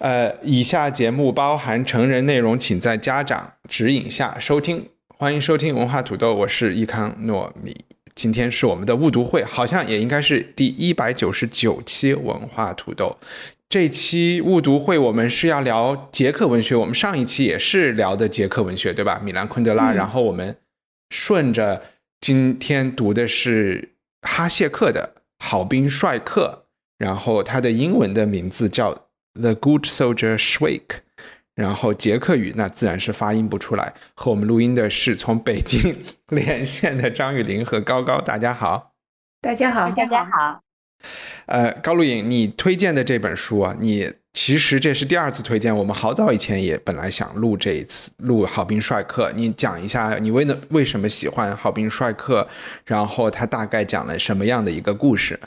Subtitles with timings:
[0.00, 4.88] 呃，以下节目包含成人内容，请在家长指引下收听。
[5.18, 7.76] 欢迎收听文化土豆，我是易康糯米。
[8.14, 13.18] 今天是我们的误读会，好像也应该是第一百九十九期文化土豆。
[13.68, 19.20] 这期误读会我们是要聊捷克文学，我们上一期也是聊的捷克文学，对吧？
[19.22, 20.56] 米兰昆德拉，然后我们
[21.10, 21.82] 顺着
[22.22, 23.90] 今天读的是
[24.22, 26.64] 哈谢克的《好兵帅克》，
[26.96, 28.94] 然后他的英文的名字叫
[29.34, 30.80] 《The Good Soldier Schweik》。
[31.54, 33.92] 然后捷克语那自然是发音不出来。
[34.14, 35.96] 和我们录音的是从北京
[36.28, 38.94] 连线的张雨林和高高，大家好。
[39.42, 40.62] 大家好，大家好。
[41.46, 45.74] 呃，高露颖，你推荐的这本书啊，你其实这是第二次推荐。
[45.74, 52.42] 我们好早以前也本来想录这一次录《好兵帅克》，你讲一下你为呢为什么喜欢《好兵帅克》，
[52.86, 55.38] 然后他大概讲了什么样的一个故事？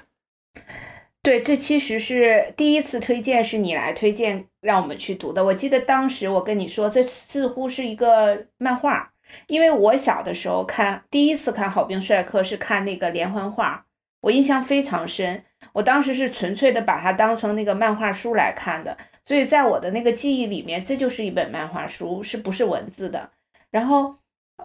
[1.23, 5.45] 对，这其实是第一次推荐，是你来推荐让我们去读的。
[5.45, 9.13] 我记得当时我跟你说，这似乎是一个漫画，
[9.47, 13.85] 因为我小的时候看第一次看《好兵帅克》是看那个连环画，
[14.19, 15.45] 我印象非常深。
[15.71, 23.31] 我当时是纯粹的把它当成那个漫画书来看的，所以在我的那个记忆里面，这就是一本漫画书，是不是文字的？
[23.71, 24.17] 然后。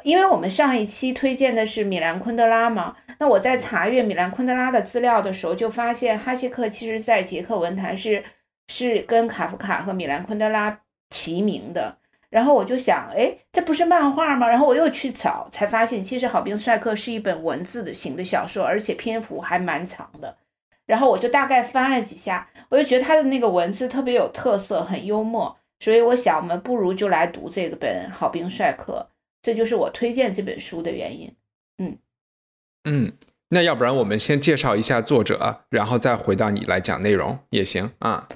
[0.05, 8.23] 因为我们上一期推荐的是米兰昆德拉嘛，那我在查阅米兰昆德拉的资料的时候，就发现哈谢克其实在捷克文坛是
[8.69, 10.81] 是跟卡夫卡和米兰昆德拉
[11.11, 11.97] 齐名的。
[12.31, 14.47] 然后我就想，哎，这不是漫画吗？
[14.47, 20.37] 然后我又去找，才发现其实《好兵帅克》是一本文字的型的小说，而且篇幅还蛮长的。
[20.85, 29.09] 然后我就大概翻了几下，我就觉得他的那个文字特别有特色，很幽默，所以我想，我们不如就来读这个本《好兵帅克》。
[29.41, 31.35] 这就是我推荐这本书的原因。
[31.79, 31.97] 嗯
[32.85, 33.13] 嗯，
[33.51, 38.29] 那要不然我们先介绍一下作者，然后再回到你来讲内容也行啊。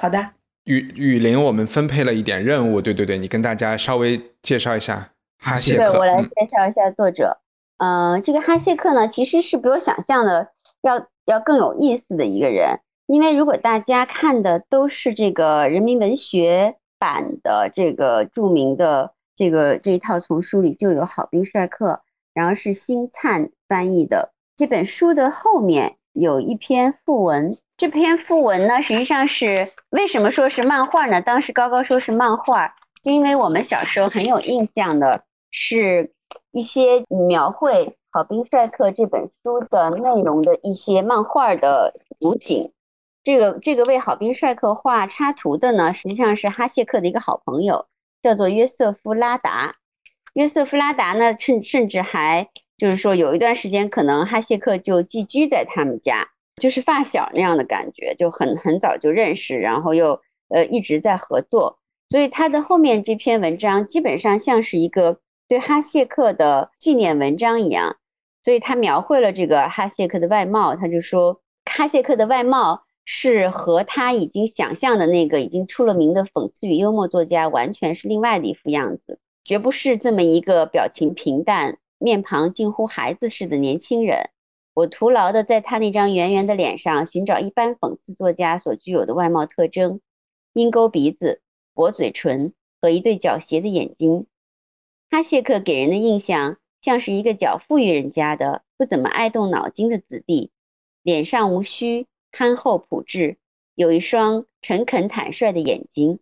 [0.00, 0.30] 好的，
[0.64, 5.90] 雨雨林，我们分配了一点任务，对对对，你跟大家稍微介绍一下哈谢克。
[5.90, 7.38] 对我来介绍一下作者。
[7.78, 10.48] 嗯，这个哈谢克呢，其实是比我想象的
[10.82, 19.12] 要要更有意思的一个人，因为如果大家看的都是这个人民文学版的这个著名的。
[19.34, 21.90] 这个这一套丛书里就有《好兵帅克》，
[22.34, 27.56] 然后是星灿翻译的这本书的后面有一篇附文。
[27.76, 31.20] 这篇附文呢，实际上是为什么说是漫画呢？
[31.20, 32.72] 当时高高说是漫画，
[33.02, 36.12] 就因为我们小时候很有印象的是
[36.52, 42.70] 一些描绘《好兵帅克》这本书的内容的一些漫画的图景。
[43.24, 47.86] 这个这个为《好兵帅克》画插图的呢，实际上是哈谢克的一个好朋友。
[48.22, 49.76] 叫做约瑟夫拉达，
[50.34, 56.28] 约瑟夫拉达呢，甚甚至还就是说，有一段时间可能哈谢克就寄居在他们家，
[56.60, 61.78] 就是发小那样的感觉，就很很早就认识，然后又呃一直在合作，
[62.08, 65.18] 所以他的后面这篇文章基本上像是一个
[65.48, 67.96] 对哈谢克的纪念文章一样，
[68.44, 72.84] 所以他描绘了这个哈谢克的外貌，他就说哈谢克的外貌。
[73.04, 84.30] 是和他已经想象的那个已经出了名的讽刺与幽默作家完全是另外的一副样子，绝不是这么一个表情平淡、面庞近乎孩子似的年轻人。
[84.74, 90.00] 我徒劳的在他那张圆圆的脸上寻找一般讽刺作家所具有的外貌特征：
[90.54, 91.42] 鹰钩鼻子、
[91.74, 94.26] 薄嘴唇和一对狡黠的眼睛。
[95.10, 100.50] 哈谢克给人的印象像是一个较富裕人家的、不怎么爱动脑筋的子弟，
[101.02, 102.06] 脸上无须。
[102.32, 103.36] 憨厚朴质，
[103.74, 106.18] 有一双诚恳坦率的眼睛。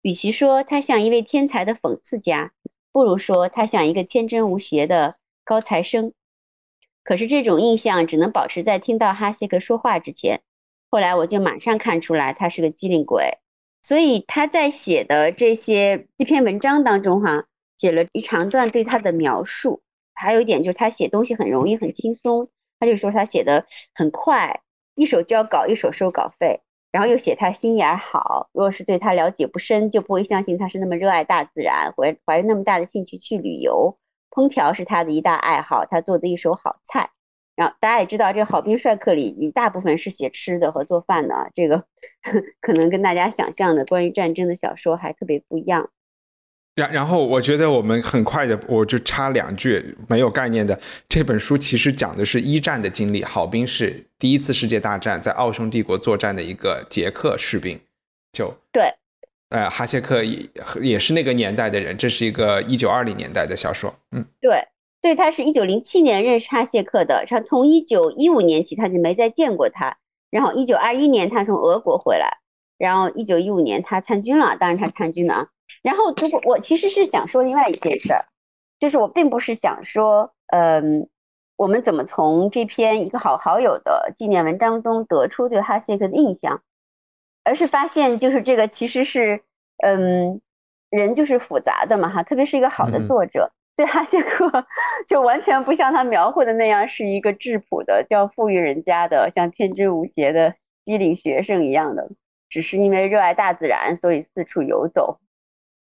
[0.00, 2.52] 与其说他像一位天才的讽刺家，
[2.90, 6.12] 不如说他像一个天真无邪的高材生。
[7.04, 10.42] 可是这种印象只能保持在听到哈谢克说话之前。
[10.88, 13.38] 后来我就马上看出来他是个机灵鬼。
[13.82, 17.46] 所以他在写的这些这篇文章当中，哈，
[17.76, 19.82] 写了一长段对他的描述。
[20.14, 22.48] 还有一点就是他写东西很容易，很轻松。
[22.78, 24.60] 他就说他写的很快。
[24.94, 26.60] 一手交稿，一手收稿费，
[26.90, 28.48] 然后又写他心眼好。
[28.52, 33.98] 若是对他了解不深，就不会相信他是那么热爱大自然，怀怀着那么大的兴趣去旅游。
[34.30, 37.10] 烹调是他的一大爱好，他做的一手好菜。
[37.54, 41.84] 然后大家也知道，这《好兵帅克》里你大部分是写吃的和做饭的，这个
[42.62, 45.90] 可能跟大家想象的关于战争的小说还特别不一样。
[46.74, 50.78] 然然后，我觉得我们很快的，我就插两句没有概念的。
[51.06, 57.78] 这本书其实讲的是一战的经历，郝兵是第一次世界大战在奥匈帝国作战的一个捷克士兵。
[58.32, 58.94] 就对，
[59.50, 60.48] 呃，哈谢克也
[60.80, 63.94] 也是那个年代的人，这是一个一九二零年代的小说。
[64.12, 64.66] 嗯，对，
[65.02, 69.98] 所以他是一九零七年认识哈谢克的，他从一九一五年起他就没再见过他，
[70.30, 72.38] 然后一九二一年他从俄国回来，
[72.78, 75.48] 然后一九一五年他参军了，当然他参军了啊。
[75.82, 78.24] 然后，如果我其实是想说另外一件事儿，
[78.78, 81.08] 就是我并不是想说，嗯，
[81.56, 86.62] 我们怎么从这篇一个好好友的纪念文章中得出对哈谢克的印象，
[87.42, 89.42] 而是发现就是这个其实是，
[89.84, 90.40] 嗯，
[90.90, 94.64] 人就是复杂的嘛哈，特别是一个好的作者，对哈谢克
[95.08, 102.08] 就完全不像他描绘的那样是一个质朴的叫富裕人家的像天真无邪的机灵学生一样的，
[102.48, 105.18] 只是因为热爱大自然，所以四处游走。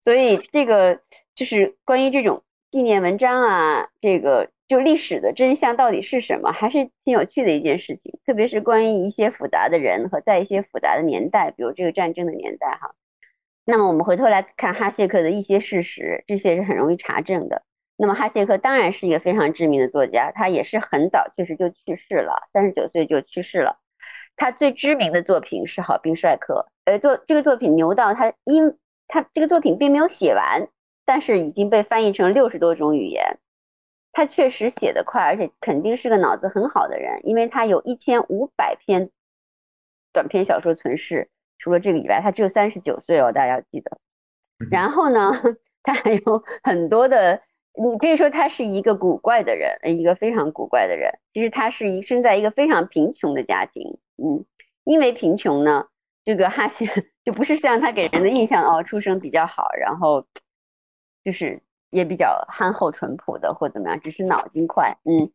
[0.02, 1.00] 所以这个
[1.34, 8.12] 就是关于这种纪念文章啊，这个就历史的真相到底是什么，还是挺有趣的一件事情。
[8.24, 12.94] 特别是关于一些复杂的人和在一些复杂的年代，比如这个战争的年代哈。
[13.64, 17.62] 那么我们回头来看哈谢克的一些事实，这些是很容易查证的。
[17.96, 23.78] 那么哈谢克当然是一个非常知名的作家，他也是很早确实就去世了，三十九岁就去世了。
[24.36, 28.74] 他最知名的作品是《好兵帅克》，呃，作这个作品牛到他因。
[29.08, 30.68] 他这个作品并没有写完，
[31.04, 33.38] 但是已经被翻译成六十多种语言。
[34.12, 39.10] 他确实写得快，而且肯定是个脑子很好的人，因为他有一千五百篇
[40.12, 41.30] 短篇小说存世。
[41.58, 43.98] 除了这个以外，他只有三十九岁哦，大家要记得。
[44.70, 45.32] 然后呢，
[45.82, 47.40] 他还有很多的，
[47.74, 51.10] 你可以说他是一个古怪的人，一个非常古怪的人。
[51.32, 54.44] 其实他是一生在一个非常贫穷的家庭，嗯，
[54.84, 55.88] 因为贫穷呢。
[56.28, 56.84] 这个哈谢
[57.24, 60.26] 就不是像他给人的印象哦，出生比较好，然后
[61.24, 65.32] 就是也比较憨厚淳朴的，或怎么样，只是脑筋快，嗯。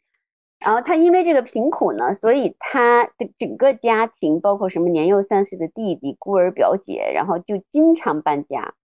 [0.59, 8.75] 然后他因为这个贫苦呢，所以他的整个家庭，包括什么年幼三岁的弟弟、孤儿表姐，然后就经常搬家。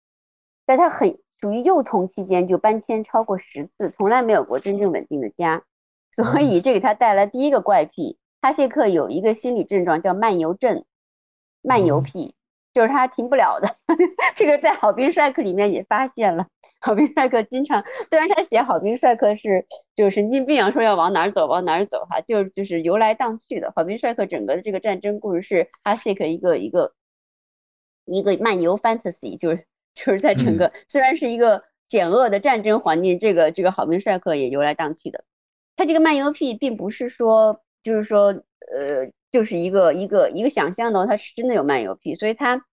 [0.66, 5.62] 在他很属于幼童期间，就搬迁超过十次，从来没有过真正稳定的家。
[6.12, 10.84] 所以这给他带来第一个怪癖，哈谢克有一个心理症状叫漫游症。
[11.62, 12.34] 漫游癖
[12.74, 13.76] 就是他停不了的，
[14.36, 16.46] 这个在《好兵帅克》里面也发现了。
[16.82, 19.66] 好兵帅克经常，虽然他写好兵帅克是
[19.96, 23.74] 就神经病啊，说要往哪儿走往哪儿走哈，就就是游来荡去的。
[23.76, 26.94] 好兵帅克整个的这个战争故事是哈谢克一个一个
[28.06, 35.22] 一个漫游 fantasy，就是就是在整个虽然是一个险恶的战争环境，这个这个好兵帅克也游来荡去的。
[35.76, 38.28] 他这个漫游癖并不是说就是说
[38.72, 39.12] 呃。
[39.32, 42.66] 就是一个一个一个想象的，他是真的有漫游癖，所以他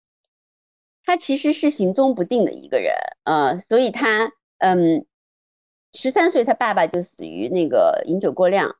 [1.05, 2.93] 他其实是行踪不定的一个人，
[3.23, 5.05] 呃，所以他嗯，
[5.93, 8.75] 十三岁他爸爸就死于那个饮酒过量，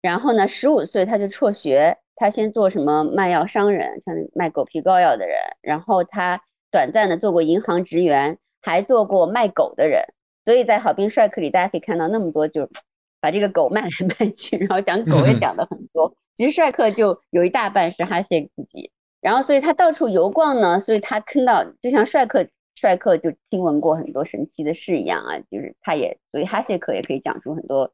[0.00, 10.04] 然后呢，十五岁他就辍学，他先做什么卖药商人，像卖狗皮膏药的人，然后他短暂的做过银行职员，还做过卖狗的人，
[10.44, 12.68] 所以在《好兵帅克》里，大家可以看到那么多，就
[13.20, 16.14] 把这个狗卖来卖去，然后讲狗也讲的很多。
[16.36, 18.90] 其实帅克就有一大半是哈谢自己，
[19.22, 27.90] 然后所以他到处游逛呢，所以他听到就像帅克帅克就听闻过很多神奇的事一样啊，就是他也所以哈谢克也可以讲出很多，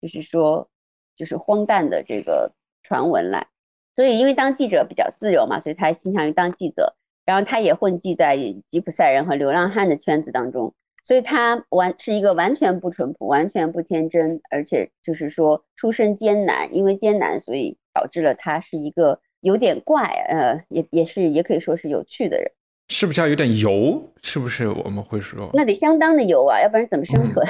[0.00, 0.68] 就是说
[1.16, 3.46] 就是荒诞的这个传闻来。
[3.94, 6.94] 所以因为当记者比较自由嘛，所以他倾向于当记者，
[7.24, 8.36] 然后他也混迹在
[8.68, 10.74] 吉普赛人和流浪汉的圈子当中。
[11.02, 22.50] 所以他完是一个完全不淳朴、完全不天真，而且就是说出身艰难，因为艰难，所以导致了他是一个有点怪，呃，也也是也可以说是有趣的人。
[22.88, 24.12] 是不是要有点油？
[24.22, 25.48] 是不是我们会说？
[25.54, 27.42] 那得相当的油啊，要不然怎么生存？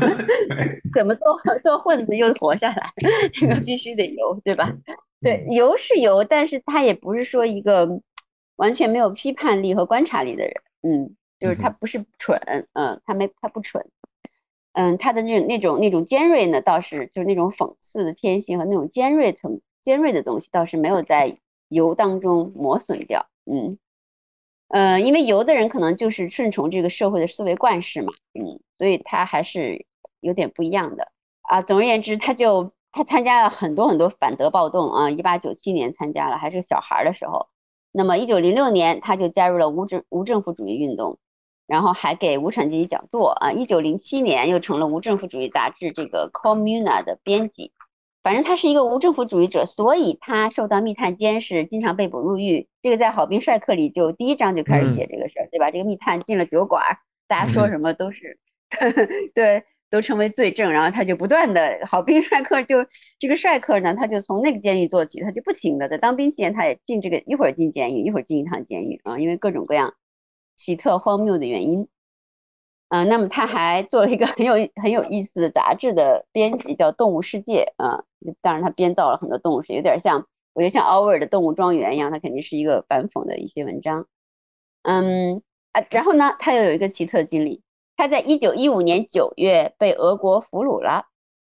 [0.96, 2.90] 怎么做做混子又活下来？
[3.34, 4.72] 这个必须得油，对吧？
[5.20, 7.86] 对，油是油，但是他也不是说一个
[8.56, 11.14] 完全没有批判力和观察力的人，嗯。
[11.38, 12.40] 就是他不是蠢，
[12.72, 13.84] 嗯，他没他不蠢，
[14.78, 21.34] 嗯，他的那种那种那种尖锐呢，倒是就是那种讽刺的天性和那种尖锐层尖锐的东西，倒是没有在
[21.68, 23.78] 油当中磨损掉，嗯，
[24.68, 29.86] 呃，因为油的人可能就是顺从这个社会的思维惯式嘛，嗯，所以他还是
[30.20, 31.62] 有点不一样的啊。
[31.62, 37.48] 总而言之，他就他参加了很多很多反德暴动啊，一八九七年参加了，还是小孩的时候，
[37.92, 41.18] 那么一九零六年他就加入了无政无政府主义运动。
[41.66, 43.50] 然后还给无产阶级讲座啊！
[43.50, 47.72] 一九零七年又成了无政府主义杂志这个《Communa》的编辑，
[48.22, 52.68] 反正他是一个无政府主义者，所以他受到密探监视，经常被捕入狱。
[52.82, 55.70] 这个在《好兵帅克》里就第一章就开始写这个事儿，对吧？
[55.70, 56.82] 这个密探进了酒馆，
[57.26, 58.38] 大家说什么都是
[59.34, 60.70] 对，都成为罪证。
[60.72, 62.86] 然后他就不断的，好兵帅克就
[63.18, 69.94] 这个帅克呢，他就从那个监狱做起，他就不停的在当兵期间，他也进这个一会儿进监狱，一会儿进一趟监狱啊，因为各种各样
[70.56, 71.86] 奇特荒谬的原因。
[72.88, 78.04] 嗯，那么他还做了一个很有很有意思的杂志的编辑，叫《动物世界》啊。
[78.40, 84.06] 当然，他编造了很多动物，是有点像，我觉得像奥威尔的《动物庄园》一样，他肯定是一个反讽的一些文章。
[84.82, 87.60] 嗯啊，然后呢，他又有一个奇特经历，
[87.96, 91.06] 他在一九一五年九月被俄国俘虏了。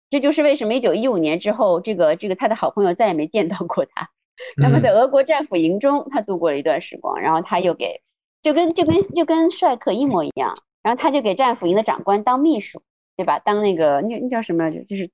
[0.10, 4.10] 这就是为什么一九一五年之后，这个这个他的好朋友再也没见到过他。
[4.62, 8.02] 那么在俄国战俘营中，他度过了一段时光，然后他又给
[8.42, 10.56] 就跟就跟就跟帅克一模一样。
[10.84, 12.82] 然后他就给战俘营的长官当秘书，
[13.16, 13.38] 对吧？
[13.38, 14.84] 当那个那那叫什么来着？
[14.84, 15.12] 就是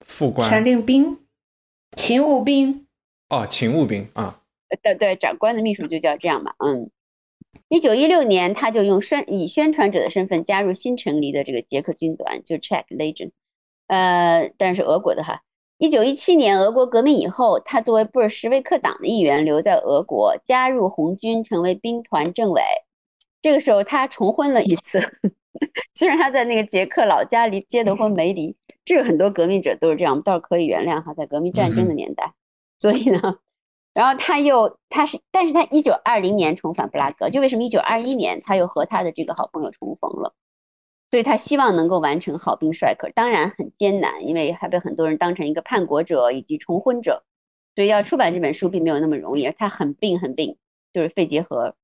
[0.00, 1.18] 副官、传令兵、
[1.96, 2.86] 勤务兵。
[3.28, 4.40] 哦，勤务兵啊。
[4.82, 6.54] 对对，长官的秘书就叫这样嘛。
[6.64, 6.90] 嗯，
[7.68, 13.32] 一九一六年，他就用宣以宣传者的身份加入新成立的这个捷克军团，就 Czech Legion，
[13.88, 15.42] 呃，但是俄国的哈。
[15.78, 22.62] 一九一七年，俄国革命以后，他作为布尔什维克党的一员留在俄国，加入红军，成为兵团政委。
[23.42, 24.98] 这个时候他重婚了一次，
[25.92, 28.56] 虽然他在那个捷克老家离结的婚没离，
[28.86, 32.32] 这个很多革命者都是这样，倒是可以原谅哈，在革命战争的年代。
[32.78, 33.36] 所以呢，
[33.92, 40.32] 然后他又他是，但是他一九二零年重返布拉格，就为什么一九二一年他又和他的这个好朋友重逢了？
[41.10, 47.24] 所以他希望能够完成好兵帅克，当然很艰难，因为还被很多人当成一个叛国者以及重婚者，
[47.74, 49.50] 所以要出版这本书并没有那么容易。
[49.56, 50.56] 他很病很病，
[50.92, 51.74] 就是肺结核。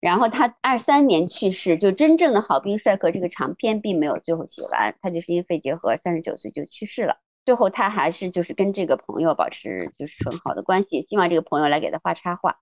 [0.00, 7.18] 然后他二三年去世，就真正的好兵帅克这个长篇并没有最后写完，他就是因为肺结核，三十九岁就去世了。
[7.44, 12.56] 最后他还是就是跟这个朋友保持就是很好的关系，希望这个朋友来给他画插画。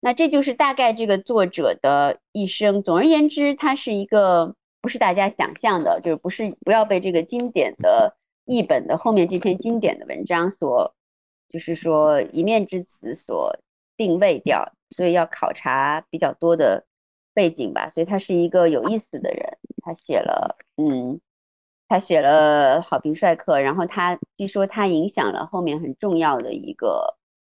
[0.00, 2.82] 那这就是大概这个作者的一生。
[2.82, 10.94] 总而言之，他是一个不是大家想象的，就是不是不要被这个经典的译本的后面这篇经典的文章所，
[11.48, 13.56] 就是说一面之词所
[13.96, 14.72] 定位掉。
[14.96, 16.84] 所以要考察比较多的
[17.32, 19.58] 背景吧，所以他是一个有意思的人。
[19.84, 21.20] 他写了，嗯，
[21.86, 27.16] 他写了《好评帅克》，然后他据说他影响了后面很重要的一个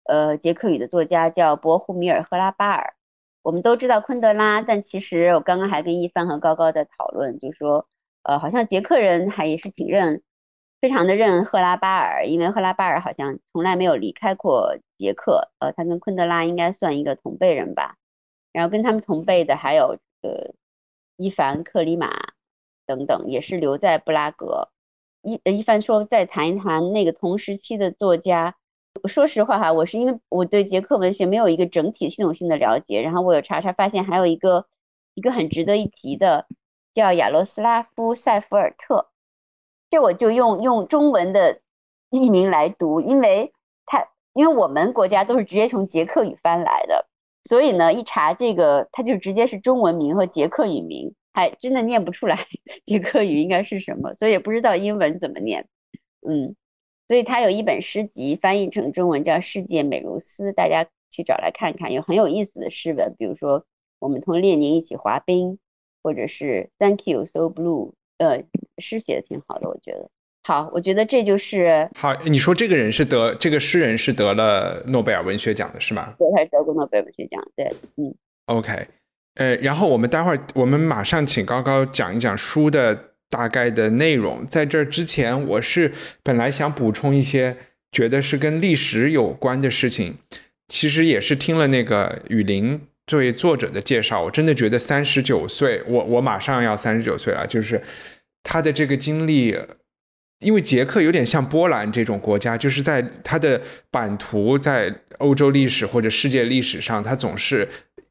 [0.06, 2.94] 呃捷克语的作家叫博胡米尔·赫拉巴尔。
[3.42, 7.86] 我们都知道昆德拉，但其实我刚刚还跟一帆和高高在讨论，就是说，
[8.22, 10.22] 呃，好像捷克人还也是挺认。
[10.80, 17.96] 非常的认赫拉巴尔，因为赫拉巴尔好像从来没有离开过捷克，呃，他跟昆德拉应该算一个同辈人吧。
[18.52, 20.54] 然后跟他们同辈的还有呃
[21.16, 22.10] 伊凡克里马
[22.86, 24.70] 等等，也是留在布拉格。
[25.22, 28.56] 伊伊凡说再谈一谈那个同时期的作家。
[29.08, 34.66] 说实话哈，我是因为我对捷克文学没有一个整体系统性的了解，然后我有查查发现还有一个
[35.14, 36.46] 一个很值得一提的，
[36.92, 39.08] 叫亚罗斯拉夫塞弗尔特。
[39.88, 41.60] 这我就用用中文的
[42.10, 43.52] 译名来读，因为
[43.86, 47.06] 他因为我们国家都是直接从捷克语翻来的，
[47.48, 52.38] 所以呢，一查这个，它就直接是中文名和捷克语名，还真的念不出来
[52.86, 55.66] 捷克语应该是什么，所以也不知道英文怎么念。
[56.28, 56.54] 嗯，
[57.10, 63.64] 所以他有一本诗集翻译成中文叫《世界美如斯》，大家去找来看看，有很有意思的诗文，比如说
[63.98, 65.58] 我们同列宁一起滑冰，
[66.04, 67.94] 或者是 Thank you so blue。
[68.18, 68.44] 呃，
[68.78, 70.08] 诗写的挺好的，我觉得。
[70.44, 72.14] 好，我觉得这就是好。
[72.26, 76.14] 你说这个人是得这个诗人是得了诺贝尔文学奖的是吗？
[76.16, 77.42] 对，他是得过诺贝尔文学奖。
[77.56, 78.14] 对，嗯。
[78.46, 78.86] OK，
[79.34, 84.46] 呃，然后我们待会儿我们马上请高高讲一讲书的大概的内容。
[84.46, 85.90] 在这之前，我是
[86.22, 87.56] 本来想补充一些
[87.90, 90.16] 觉得是跟历史有关的事情，
[90.68, 92.78] 其实也是听了那个雨林。
[93.06, 97.44] 作为作者的介绍，我真的觉得三十九岁，我我马上要三十九岁了。
[97.44, 97.82] 就是
[98.44, 99.58] 他的这个经历，
[100.38, 103.60] 因为捷克有点像波兰这种国家，就是在他的
[103.90, 107.68] 版图在欧洲历史或者世界历史上，它总是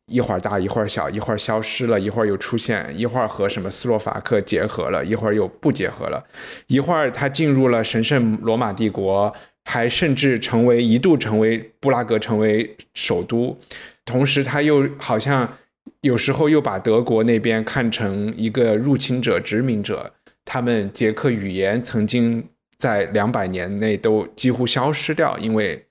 [0.10, 6.24] 一会儿大一会儿小，一会儿消失了，一会儿又出现，一会儿和什么斯洛伐克结合了，一会儿又不结合了，
[6.68, 9.34] 一会儿他进入了神圣罗马帝国，
[9.66, 13.58] 还甚至成为一度成为布拉格成为首都。
[14.04, 15.58] 同时，他又好像
[16.02, 20.14] 有时候又把德国那边看成一个入侵者、殖民者。
[20.46, 22.44] 他们捷克语言曾经
[22.78, 25.86] 在两百年内都几乎消失掉，因为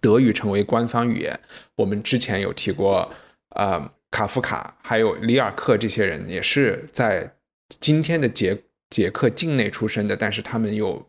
[0.00, 1.38] 德语成为官方语言。
[1.76, 3.08] 我们之前有提过，
[3.56, 7.34] 呃，卡夫卡还有里尔克这些人也是在
[7.80, 8.56] 今天的捷
[8.90, 11.04] 捷克境内出生的，但是他们又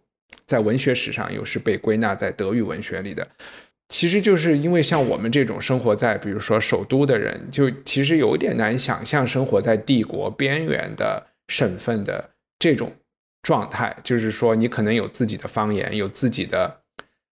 [0.46, 3.27] 在文学史上又是被归纳在德语文学里的。
[3.89, 12.92] 其实就是因为像我们这种生活在比如说首都的人，就其实有点难想象生活在帝国边缘的省份的这种
[13.42, 13.96] 状态。
[14.04, 16.82] 就是说，你可能有自己的方言，有自己的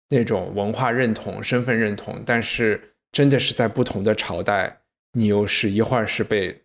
[0.10, 4.80] 那种文化认同、身份认同，但是真的是在不同的朝代，
[5.16, 6.62] 你又是一会儿是被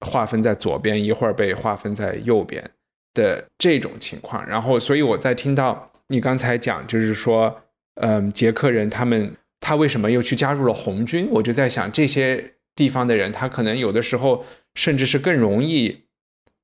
[0.00, 2.70] 划分在左边，一会儿被划分在右边
[3.14, 4.44] 的这种情况。
[4.46, 7.60] 然后，所以我在听到你刚才讲，就是说。
[7.96, 11.28] 嗯，捷克人他们他为什么又去加入了红军？
[11.30, 16.04] 我就在想，这些地方的人，他可能有的时候甚至是更容易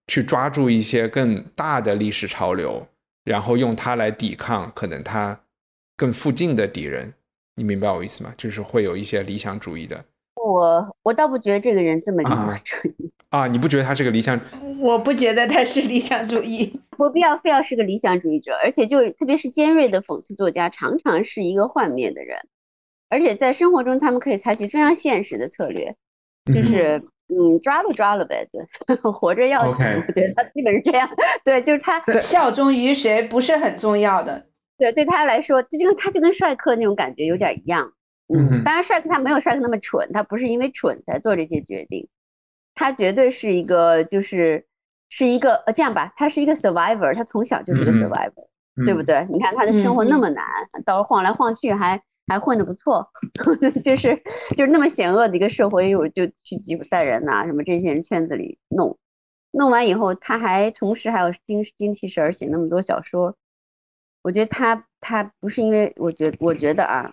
[0.06, 2.88] 去抓住一些更大的历史潮流，
[3.24, 5.38] 然后用它来抵抗可能他
[5.98, 7.12] 更附近的敌人。
[7.56, 8.32] 你明白我意思吗？
[8.38, 10.02] 就是会有一些理想主义的。
[10.52, 13.10] 我我倒不觉得这个人这么理想主义。
[13.30, 13.46] 啊！
[13.46, 14.40] 你不觉得他是个理想？
[14.80, 16.80] 我不觉得他是理想主义。
[16.96, 22.38] 不必要非要是个理想主义者，而且就是特别是尖锐的讽刺作家，常常是一个幻灭的人，
[23.08, 25.94] 而且在生活中他们可以采取非常现实的策略，
[26.52, 31.08] 就是嗯抓了抓了呗，对， 活着要紧，我觉得他基本是这样，
[31.44, 34.46] 对，就是他效忠于谁不是很重要的，
[34.78, 37.92] 对，对他来说，这就他就跟帅克那种感觉有点一样，
[38.34, 42.08] 嗯，当然帅克他没有帅克那么蠢，他不是因为蠢才做这些决定，
[42.74, 44.64] 他绝对是一个就是。
[45.10, 48.46] 是一个呃，这样吧，他是一个 survivor，他从小就是一个 survivor，
[48.84, 49.26] 对不对？
[49.30, 50.44] 你看他的生活那么难，
[50.84, 53.08] 到晃来晃去还还混得不错，
[53.82, 54.14] 就是
[54.54, 58.94] 就是那么险恶的一个社会，又就去吉普赛人呐，什么这些人圈子里弄，
[59.52, 63.34] 弄完以后他还同时还有精精气神写那么多小说，
[64.20, 67.10] 我觉得他他不是因为我觉我觉得啊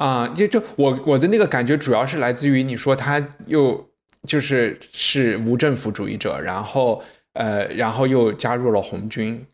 [0.00, 3.88] 啊，就就我我的那个感觉主要是来自于你说他又
[4.26, 7.02] 就是是无政府主义者，然后。
[7.32, 9.46] 呃，然后又加入了红军。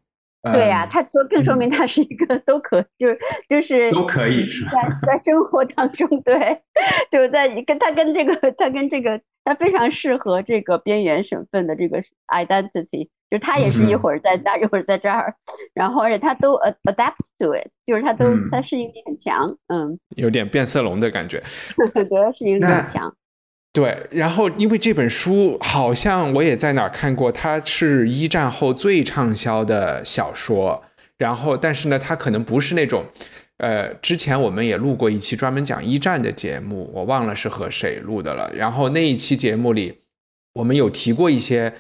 [0.43, 3.19] 对呀，他说更说明他是一个都可，就是
[3.51, 6.63] 就是都可以是在在生活当中，对，
[7.11, 15.35] 就在跟他跟这个他跟这个他非常适合这个边缘省份的这个 identity，就他也是一会儿在那一会儿在这儿，
[15.75, 21.43] 然后而且他都 adapt to it，就是他都他适应力很强，嗯，有点变色龙的感觉，
[21.93, 22.05] 对，
[22.37, 23.15] 适应力很强。
[23.73, 30.83] 对，然后因为这本书好像我也在哪儿看过，它是一战后最畅销的小说。
[31.19, 33.07] 然后，但是呢，它可能不是那种，
[33.57, 38.53] 呃，之前我们也录过一期专门讲一战的节目，我忘了是和谁录的了。
[38.55, 40.01] 然后那一期节目里，
[40.55, 41.73] 我们有提过一些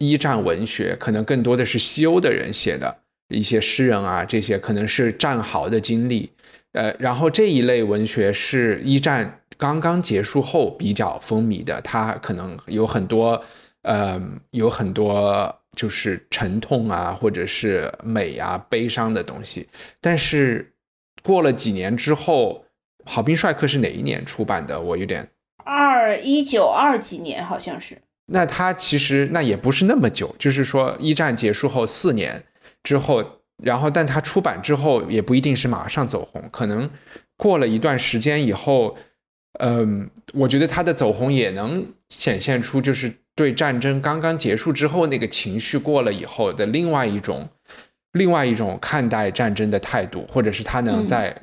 [0.00, 6.28] 一战文学，可能更多的是西欧的人写的一些诗人啊，这些可能是战壕的经历。
[6.72, 9.36] 呃，然后这一类文学是一战。
[9.58, 13.44] 刚刚结束后比较风靡的，它可能有很多，
[13.82, 14.18] 呃，
[14.52, 19.68] 有很多就是沉痛啊，或者是美啊、悲伤的东西。
[20.00, 20.72] 但是
[21.22, 22.64] 过了几年之后，
[23.10, 24.80] 《好兵帅克》是哪一年出版的？
[24.80, 25.28] 我有点
[25.62, 28.00] 二一九二几年好像是。
[28.32, 32.42] 那它其实那也不是那么久，就是说一战结束后四年
[32.82, 33.24] 之后，
[33.62, 36.88] 然后但它出版之后也不一定是马上走红，可能
[37.36, 38.96] 过了一段时间以后。
[39.58, 47.48] 嗯，我觉得他的走红也能显现出，就是对战争刚刚结束之后那个情绪过了以后的另外一种，
[48.12, 51.36] 另外一种看待战争的态度，或者是他能在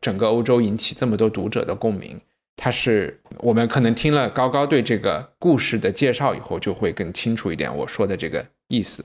[0.00, 2.18] 整个欧洲引起这么多读者的共鸣。
[2.66, 9.04] 他是我们可能听了高高对这个故事的介绍以后，就会更清楚一点我说的这个意思。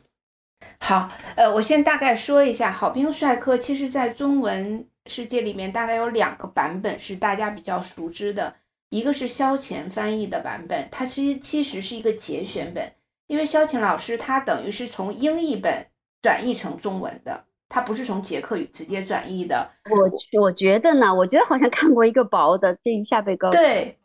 [0.80, 4.88] 好，呃，我先大概说一下《好兵帅克》，其实在中文。
[5.06, 8.56] 世界里面大概有两个版本是大家比较熟知的，
[8.89, 12.91] 一个是萧乾翻译的版本，它其实其实是一个节选本，
[13.28, 15.86] 因为萧乾老师他等于是从英译本
[16.24, 19.65] 转译成中文的，他不是从捷克语直接转译的。
[19.89, 23.49] 我我觉得呢，我觉得好像看过一个薄的，这一下被告。
[23.49, 23.97] 对，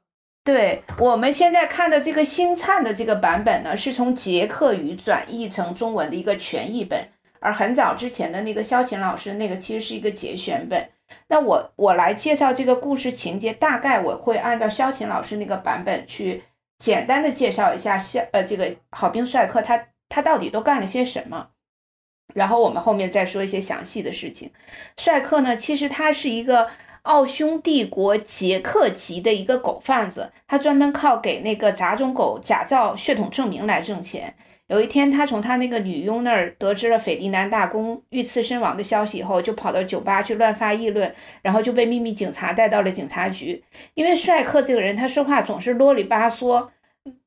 [0.45, 7.09] 对，我们现在看的这个星灿的这个版本呢，是从捷克语转译成中文的一个全译本。
[7.39, 10.89] 而很早之前的那个萧琴老师那个其实是一个节选本，
[11.29, 16.43] 那我我来介绍这个故事情节，大概我会按照萧琴老师那个版本去
[16.79, 21.49] 简单的介绍一下萧呃这个好兵帅克他他到底都干了些什么，
[22.37, 24.51] 然后我们后面再说一些详细的事情。
[24.99, 26.69] 帅克呢，其实他是一个
[27.03, 34.35] 奥匈帝国捷克籍的一个狗贩子，他专门靠给那个杂种狗假造血统证明来挣钱。
[34.67, 43.63] 有一天，他从他那个女佣那儿得知了斐迪南大公遇刺身亡的消息以后，就跑到酒吧去乱发议论，然后就被秘密警察带到了警察局。
[43.95, 46.67] 因为帅克这个人，他说话总是啰里吧嗦、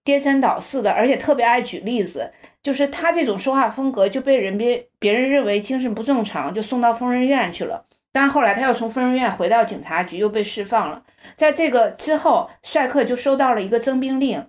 [0.10, 2.32] 颠三倒四的，而且特别爱举例子。
[2.64, 7.86] 就是他这种说话风格就被人别别人认为精神不正常，就送到疯人院去了。
[8.12, 11.04] 但是后来他又从疯人院回到警察局，又被释放了。
[11.36, 14.48] 在这个之后，帅克就收到了一个征兵令，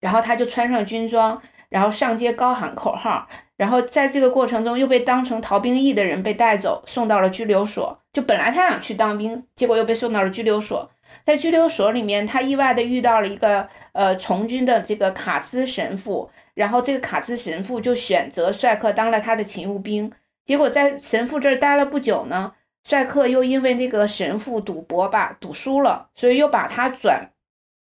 [0.00, 3.26] 然后他就穿上军装，然后上街高喊口号。
[3.56, 7.98] 然后在这个过程中，又被当成逃兵役的人被带走，送到了拘留所。
[8.12, 10.90] 就本来他想去当兵，结果又被送到了拘留所。
[11.24, 16.30] 在拘留所里面，他意外的遇到了一个呃从军的这个卡兹神父。
[16.54, 20.12] 然后这个卡兹神父就选择帅克当了他的勤务兵。
[20.44, 22.52] 结果在神父这儿待了不久呢，
[22.84, 27.30] 帅克又因为那个神父赌博吧，赌输了，所以又把他转，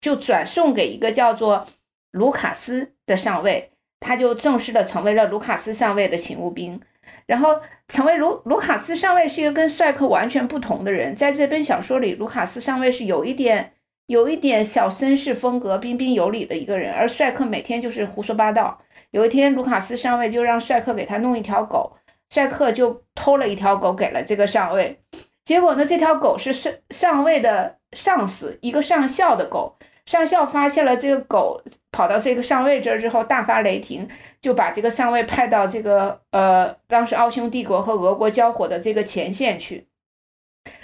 [0.01, 1.67] 就转送给一个叫做
[2.13, 3.73] 卢卡斯的上尉。
[3.99, 6.81] 他就正式的成为了卢卡斯上尉的勤务兵，
[7.31, 13.75] 然后成为卢卢卡斯上尉是一个跟帅克完全不同的人，在这本小说里，卢卡斯上尉是有一点
[14.07, 18.81] 有一点小绅士风格、彬彬有礼的一个人，而帅克每天就是胡说八道。
[19.13, 21.93] 有一天，卢卡斯上尉就让帅克给他弄一条狗，
[22.31, 24.99] 帅克就偷了一条狗给了这个上尉，
[25.45, 29.77] 结果呢，这条狗是上上尉的上司，一个上校的狗。
[30.07, 34.09] 上校发现了这个狗跑到这个上尉这儿之后，大发雷霆，
[34.41, 39.87] 就把这个上尉派到这个呃当时奥匈帝国和俄国交火的这个前线去。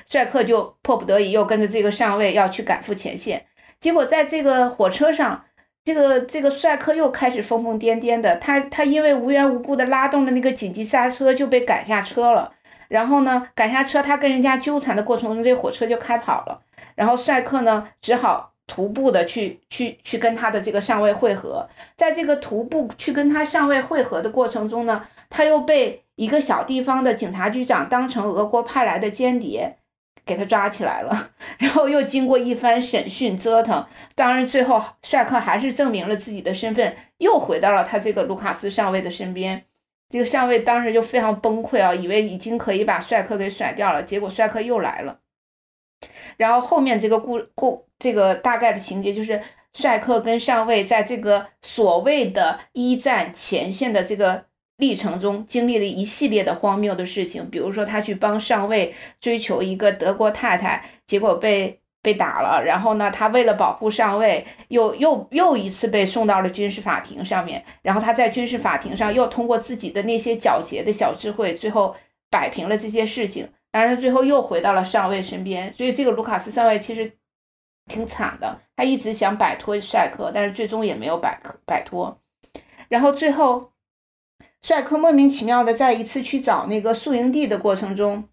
[0.09, 3.47] 帅克就迫不得已又跟着这个上尉要去赶赴前线。
[3.81, 5.45] 结果在这个火车上，
[5.85, 12.53] 这个这个帅克又开始疯疯癫癫的，他他因为无缘无故的拉动了那个紧急刹车，就被赶下车了。
[12.89, 16.63] 然后呢，赶下车，他跟人家纠缠的过程中，这火车就开跑了。
[16.95, 18.53] 然后帅克呢，只好。
[18.67, 29.77] 徒步的去去去跟他的这个上尉会合，在这个徒步去跟他上尉会合的过程中呢，他又被一个小地方的警察局长当成俄国派来的间谍，
[30.25, 31.31] 给他抓起来了。
[31.59, 39.65] 然后又经过一番审讯折腾，当然最后帅克还是证明了自己的身份，又回到了他这个卢卡斯上尉的身边。
[40.09, 45.19] 这个上尉当时就非常崩溃啊，以为已经可以把帅克给甩掉了，结果帅克又来了。
[46.37, 49.41] 然后后面这个故故这个大概的情节就是，
[49.75, 54.45] 帅克跟上尉在这个所谓的一战前线的这个
[54.77, 57.49] 历程中，经历了一系列的荒谬的事情。
[57.51, 62.63] 比如说，他去帮上尉追求一个德国太太，结果被被打了。
[62.63, 67.65] 然后呢，他为了保护上尉，又又又一次被送到了军事法庭上面。
[67.83, 71.97] 然后他在军事法庭上又通过自己的那些狡黠的小智慧，最后
[72.31, 73.49] 摆平了这些事情。
[73.73, 77.13] 但是他最后又回到了上尉身边，所以这个卢卡斯上尉其实
[77.87, 78.61] 挺惨的。
[78.77, 82.21] 他一直想摆脱帅克，但是最终也没有摆摆脱。
[82.89, 83.73] 然后最后，
[84.63, 88.29] 帅克莫名其妙的在一次去找那个宿营地的过程中，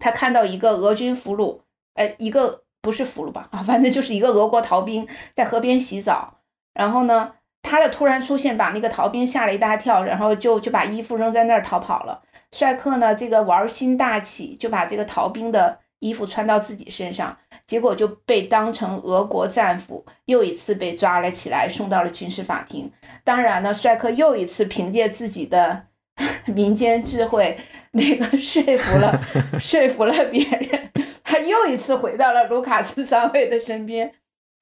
[0.00, 1.60] 他看到一个俄军俘虏，
[1.94, 3.48] 呃，一个不是俘虏吧？
[3.50, 6.40] 啊， 反正就是一个俄国逃兵在河边洗澡。
[6.74, 12.22] 然后呢，他的突然出现把那个逃兵吓了一大跳，然后就就把衣服扔在那儿逃跑了。
[12.50, 13.14] 帅克呢？
[13.14, 17.36] 这个玩心大起，就把这个逃兵的衣服穿到自己身上，
[17.72, 22.92] 结果就被当成俄国战俘，又一次被抓了起来，送到了军事法庭。
[23.24, 25.86] 当然呢，帅克又一次凭借自己的
[26.44, 27.58] 民间智慧，
[27.92, 29.18] 那个说服了
[29.58, 30.90] 说服了别人，
[31.24, 34.12] 他又一次回到了卢卡斯上尉的身边。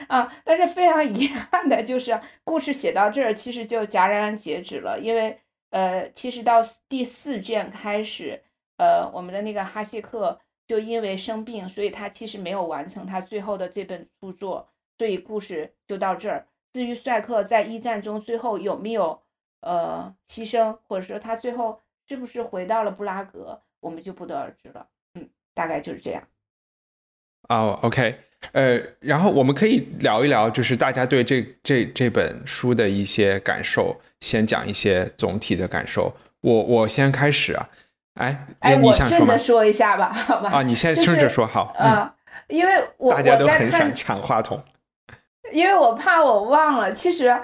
[0.06, 5.40] 啊，但是非常遗憾的就是，故事写到这儿，其实就戛然截止了，因为。
[5.72, 8.42] 呃，其实到第四卷开始，
[8.76, 16.46] 呃，我们的那个哈谢克就因为生病，所以他其实没有完成他最后的这本著作，所以故事就到这儿。
[16.72, 19.20] 至于帅克在一战中最后有没有
[19.62, 24.86] 呃牺牲，或者说他最后是不是回到了布拉格，我们就不得而知了。
[25.14, 26.22] 嗯，大概就是这样。
[27.48, 28.14] 哦，OK，
[28.52, 34.00] 呃，然后我们可以聊一聊，就是大家对这这这本书的一些感受。
[34.20, 37.68] 先讲一些总体的感受，我我先开始啊，
[38.20, 39.36] 哎，哎，你想说吗？
[39.38, 40.50] 说一下吧， 好吧？
[40.50, 41.74] 啊，你先顺着说好。
[41.78, 42.14] 啊，
[42.48, 44.62] 因为我大家都很想抢话筒，
[45.52, 46.92] 因为我怕我忘了。
[46.92, 47.34] 其实，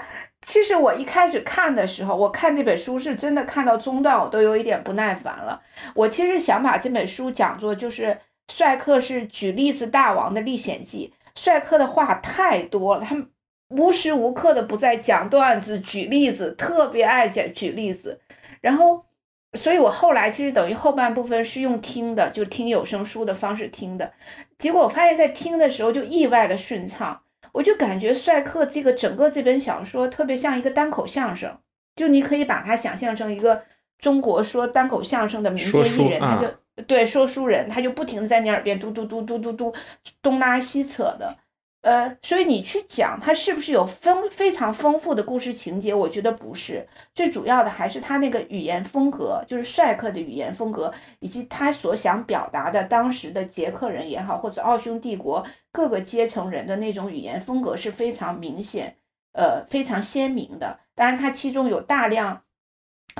[0.46, 5.60] 其实我一开始看的时候，我看这本书是真的看到中段，我都有一点不耐烦了。
[5.94, 8.18] 我其实想把这本书讲作就是
[8.52, 13.28] 帅克是举例子大王的历险记，帅克的话太多了，他们。
[13.70, 18.20] 无时无刻的不在讲段子、举例子，特别爱讲举例子。
[18.60, 19.05] 然后，
[19.56, 24.12] 所以我后来其实等于后半部分是用听的，就听有声书的方式听的。
[24.58, 27.22] 结果我发现，在听的时候就意外的顺畅。
[27.52, 31.56] 我就感觉帅克这个整个这本小说特别像一个单口相声，
[31.94, 33.62] 就你可以把它想象成一个
[33.98, 39.74] 中国说单口相声的民间艺人，他就对说书人，他就不停的在你耳边嘟嘟嘟嘟嘟嘟
[40.20, 41.34] 东拉西扯的。
[41.86, 45.94] 呃，所以你去讲它是不是有丰非常丰富的故事情节？
[45.94, 58.96] 我觉得不是，最主要的还是他那个语言风格，就是帅克的语言风格，以及他所想表达的当时的捷克人也好，或者奥匈帝国各个阶层人的那种语言风格是非常明显，
[59.32, 60.80] 呃，非常鲜明的。
[60.96, 62.42] 当然，它其中有大量。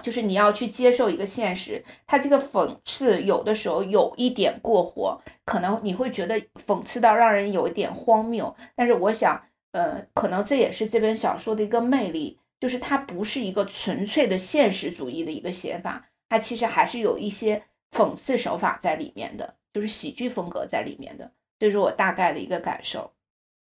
[0.02, 8.54] 就是你要去接受一个现实，他这个讽刺有的时候有一点过火，可能你会觉得讽刺到让人有一点荒谬。
[8.74, 21.32] 但是我想，呃，可能这也是这本小说的一个魅力，就是它不是一个纯粹的现实主义的一个写法，它其实还是有一些讽刺手法在里面的，就是喜剧风格在里面的。
[21.58, 23.14] 这是我大概的一个感受。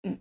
[0.04, 0.18] 嗯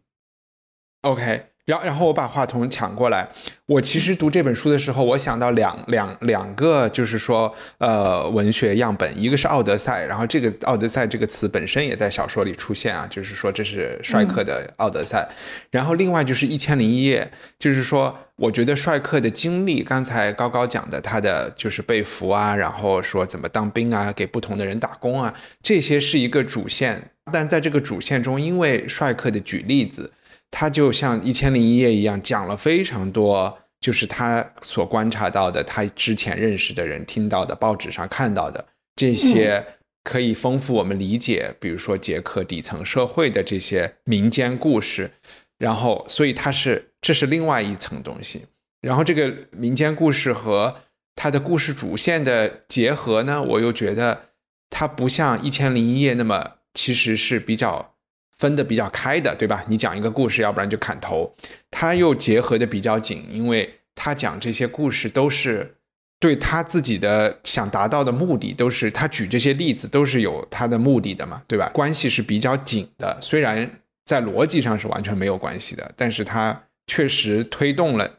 [1.02, 1.49] ，OK。
[1.64, 3.28] 然然后我把话筒抢过来。
[3.66, 15.28] 我其实读这本书的时候，我想到两两两个，就是说，呃，文学样本，一个是《奥德赛》，然后这个“奥德赛”这个词本身也在小说里出现啊，就是说这是帅克的《奥德赛》。
[15.70, 17.22] 然后另外就是《一千零一夜》，
[17.60, 27.12] 就是说，我觉得帅克的经历，刚才高高讲的，他的就是被俘啊，然后说怎么当兵啊，给不同的人打工啊，这些是一个主线。
[27.32, 30.10] 但在这个主线中，因为帅克的举例子。
[30.50, 39.64] 他就像《一千零一夜》一样，讲了非常多，就是他所观察到的，他之前认识的人听到的，报纸上看到的这些，
[40.02, 45.12] 可以丰富我们理解，比如说捷克底层社会的这些民间故事。
[45.58, 48.46] 然后，所以他是这是另外一层东西。
[48.80, 50.74] 然后，这个民间故事和
[51.14, 54.30] 他的故事主线的结合呢，我又觉得
[54.70, 57.94] 它不像《一千零一夜》那么，其实是比较。
[58.40, 59.62] 分得比较开的，对吧？
[59.68, 61.30] 你讲一个故事，要不然就砍头。
[61.70, 65.74] 他又结合的比较紧，因为他讲这些故事都是
[66.18, 71.70] 对他自己的想达到的目的，都是他举这些例子都是有他的目的的嘛，对吧？
[71.74, 73.70] 关系是比较紧的，虽然
[74.06, 78.10] 在逻辑上是完全没有关系的，但是他确实推动了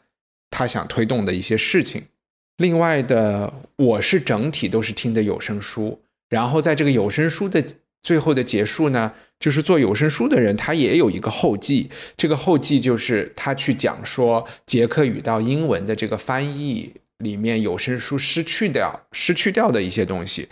[0.51, 2.03] 他想推动的一些事情。
[2.57, 7.65] 另外的，我是整体都是听的有声书，然后在这个有声书的。
[8.03, 11.89] 最后的结束呢，就是做有声书的人，他也有一个后记。
[12.17, 20.49] 这个后记就是他去讲说捷克语到英文的这个翻译里面有声书失去掉、失去掉的一些东西。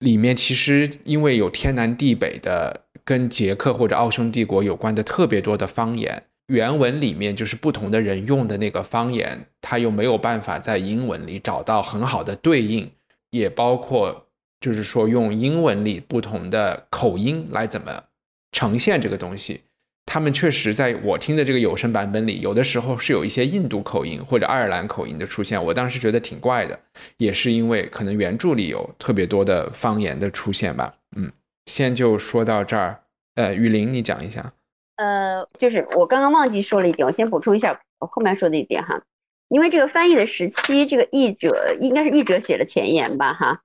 [0.00, 12.90] 里面其实因为有天南地北的跟捷克或者奥匈帝国有关的特别多的方言，原文里面就是不同的人用的那个方言，他又没有办法在英文里找到很好的对应，
[13.30, 14.26] 也包括。
[14.62, 18.04] 就是说，用英文里不同的口音来怎么
[18.52, 19.62] 呈现这个东西，
[20.06, 25.62] 他们确实在我听的这个有声版本里，有的时候是有一些印度口音或者爱尔兰口音的出现。
[25.62, 26.78] 我当时觉得挺怪的，
[27.16, 30.94] 也是因为可能原著里有特别多的方言的出现吧。
[31.16, 31.30] 嗯，
[31.66, 33.00] 先就说到这儿。
[33.34, 34.52] 呃，雨林，你讲一下。
[34.96, 39.02] 呃，就是我刚刚忘记说了一点，我先补充一下我后面说的一点哈。
[39.48, 43.62] 因为这个翻译的时期，这个译者应该是译者写的前言吧，哈。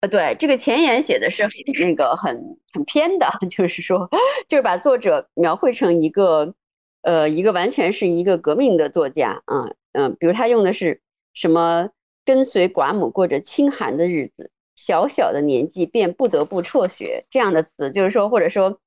[0.00, 1.42] 呃，对，这个前言写的是
[1.82, 2.40] 那个很
[2.72, 4.08] 很偏的， 就是说，
[4.46, 6.54] 就是把作者描绘成一个，
[7.02, 11.00] 呃，一个完全是一个革命的作家，啊，嗯，比如他用的是
[11.34, 11.88] 什么
[12.24, 18.78] 跟随寡母过着清寒的日子，小小的年纪便不得不辍学这样的词，就是说，或者说，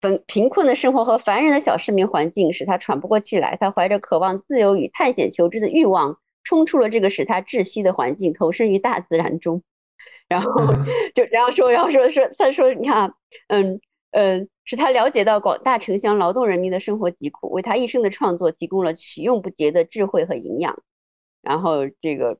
[0.00, 9.60] 贫贫困的生活和烦人的小市民环境使他喘不过气来，他怀着渴望自由与探险求知的欲望，冲出了这个使他窒息的环境，投身于大自然中。
[10.28, 10.50] 然后
[11.14, 13.12] 就然后说，然后说说他说，你看，
[13.48, 13.80] 嗯
[14.12, 20.82] 嗯，使他了解到广大城乡劳动人民的生活疾苦，为他一生的创作提供了取用不竭的智慧和营养。
[21.42, 22.38] 然后这个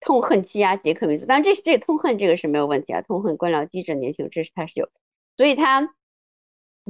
[0.00, 4.88] 痛恨欺压捷克民族，当然这这痛恨这个是没有问题啊，痛恨官僚机制年轻这是他是有，
[5.36, 5.94] 所以他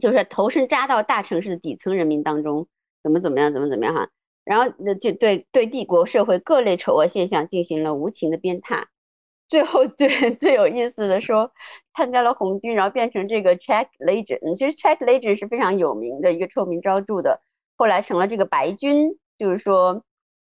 [0.00, 2.66] 就是投身扎到大城市的底层人民当中，
[3.02, 4.09] 怎么怎么样，怎么怎么样哈。
[4.44, 8.85] 然后那就对对帝国社会各类丑恶现象进行了无情的鞭挞。
[9.50, 11.50] 最后最 最有意思的说，
[11.94, 14.56] 参加了红军，然后变成这个 Czech Legion。
[14.56, 17.42] 其实 Czech Legion 是非常有名的一个臭名昭著的，
[17.76, 20.04] 后来成了这个白军，就是说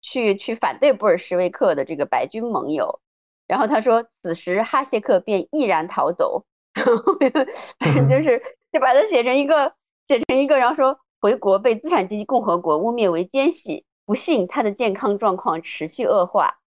[0.02, 3.00] 去去反对布尔什维克的这个白军盟友。
[3.46, 6.44] 然后他说，此时哈谢克便毅然逃走，
[7.78, 9.72] 反正就是就把它写成一个
[10.08, 16.57] 写成一个，然后说回国被资产阶级共和国污蔑为奸细，不幸他的健康状况持续恶化。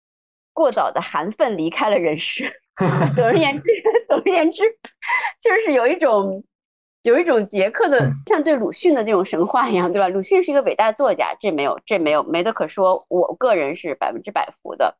[0.61, 2.61] 过早的含愤离开了人世。
[3.15, 3.63] 总而言之，
[4.07, 4.63] 总而言之，
[5.41, 6.43] 就是有一种
[7.03, 10.07] 有一种捷克的像对鲁迅的那种神话一样，对吧？
[10.07, 13.03] 鲁迅是一个伟大作家，这没有这没有没得可说。
[13.09, 14.95] 我个人是百分之百服的。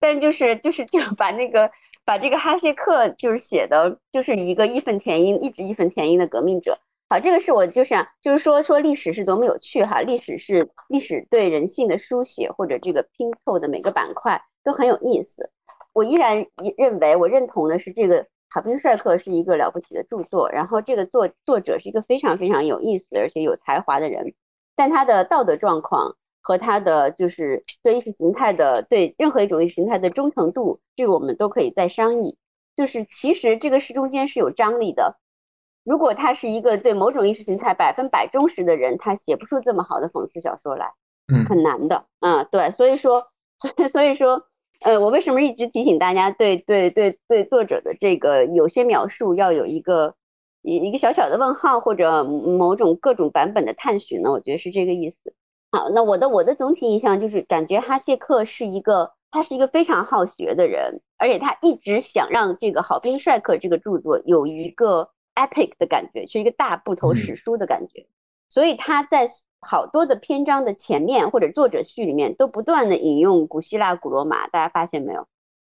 [0.00, 1.70] 但就是就是就把那个
[2.04, 6.78] 把这个哈谢克就是写的就是一个义愤填膺，一直义愤填膺的革命者。
[7.12, 15.50] 好，这个是我就想就是说说历史是多么有趣哈，历史是历史对人性的书写或者这个拼凑的每个板块都很有意思。
[15.92, 16.46] 我依然
[16.78, 18.24] 认为我认同的是这个。
[18.48, 24.32] 《好兵帅克》是一个了不起的著作，然后这个作作者是一个非常非常有意思而且有才华的人，
[24.74, 32.38] 但他的道德状况和他的就是对意识形态的对任何一种意识形态的忠诚度，这个我们都可以再商议。
[32.74, 35.18] 就是其实这个是中间是有张力的。
[35.84, 40.92] 如果他是一个对某种意识形态百分百忠实的人，他写不出这么好的讽刺小说来，
[41.32, 42.04] 嗯，很难的。
[42.20, 43.26] 嗯，对，所以说，
[43.58, 44.44] 所以所以说。
[44.84, 50.12] 呃，我为什么一直提醒大家对对对对作者的这个有些描述要有一个
[50.62, 54.32] 一一个小小的问号或者某种各种版本的探寻呢？
[54.32, 55.32] 我觉得是这个意思。
[55.70, 68.06] 好，那我的我的总体印象就是感觉哈谢克是一个他是一个非常好学的人，而且他一直想让这个《好兵帅克》这个著作有一个 epic 的感觉，是一个大部头史书的感觉，
[68.48, 69.26] 所以他在。
[69.64, 75.24] 好多的篇章的前面或者作者序里面都不断的引用古希腊、古罗马，大家发现没有？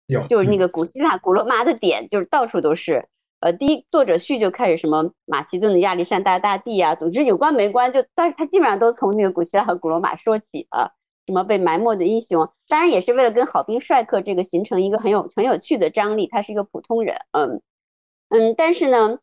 [0.08, 3.08] 有，就是那个古希腊、古罗马的点，就是到处都是。
[3.40, 10.90] 呃，第一作者序就开始什么马其顿的亚历山大大帝啊，总之有关没关，就但是他基本上都从那个古希腊和古罗马说起啊，
[11.26, 16.26] 什么被埋没的英雄，当然也是为了跟好兵帅克这个形成一个很有很有趣的张力。
[16.26, 17.62] 他是一个普通人，嗯
[18.28, 19.20] 嗯，但是呢。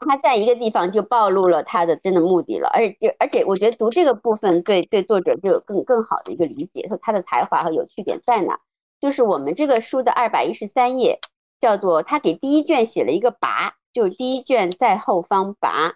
[0.00, 8.58] 他在一个地方就暴露了他的真的目的了，而且就而且我觉得读这个部分对对作者就有更更好的一个理解，说他的才华和有趣点在哪？
[8.98, 11.18] 就是我们这个书的二百一十三页，
[11.58, 15.92] 叫做他给第一卷写了一个跋，就是第一卷在后方跋，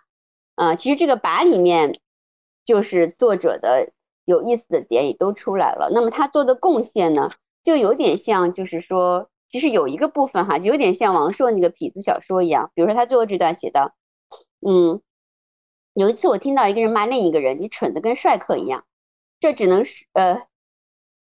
[0.55, 2.01] 啊，其实这个跋里面
[2.65, 3.91] 就是作者的
[4.25, 5.91] 有意思的点也都出来了。
[5.93, 7.29] 那么他做的贡献呢，
[7.63, 9.29] 就有点像就是说。
[9.55, 12.73] 其实有一个部分哈，就有点像王朔那个痞子小说一样。
[12.75, 13.93] 比如说他最后这段写的，
[14.67, 15.01] 嗯，
[15.93, 18.85] 有一次我听到一个人骂另一个人，你蠢的跟帅克一样。
[19.39, 20.43] 这只能是呃，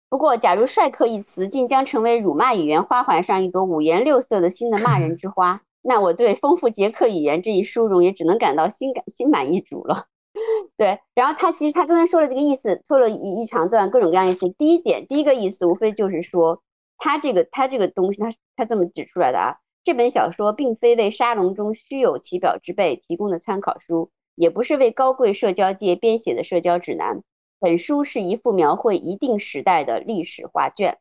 [0.09, 10.07] 不过假如帅克一词竟将成为辱骂语言花环上一朵五颜六色的新的骂人之花，那我对丰富捷克语言这一殊荣也只能感到心感心满意足了。
[10.79, 14.49] 对，然后他其实他中间说了这个意思，拖了一一长段各种各样意思。
[14.49, 16.63] 第一点，第一个意思无非就是说。
[17.03, 19.57] 他这个他这个东西，他他这么指出来的啊。
[19.83, 27.21] 这本小说并非为沙龙中虚有其表之辈提供的参考书，也不是为高贵社交界编写的社交指南。
[27.59, 30.97] 本书是一幅描绘一定时代的历史画卷，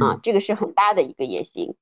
[0.00, 1.76] 啊，这个是很大的一个野心。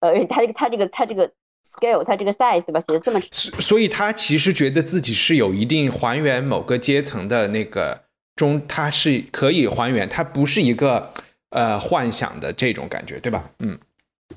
[0.00, 1.30] 呃，他这个他这个他这个
[1.62, 2.80] scale，他这个 size 对吧？
[2.80, 3.20] 写的这么，
[3.60, 8.04] 所以他其实觉得自己是有一定还原某个阶层的那个
[8.34, 11.12] 中，他是可以还原，他不是一个。
[11.50, 13.50] 呃，幻想的这种感觉，对吧？
[13.58, 13.76] 嗯，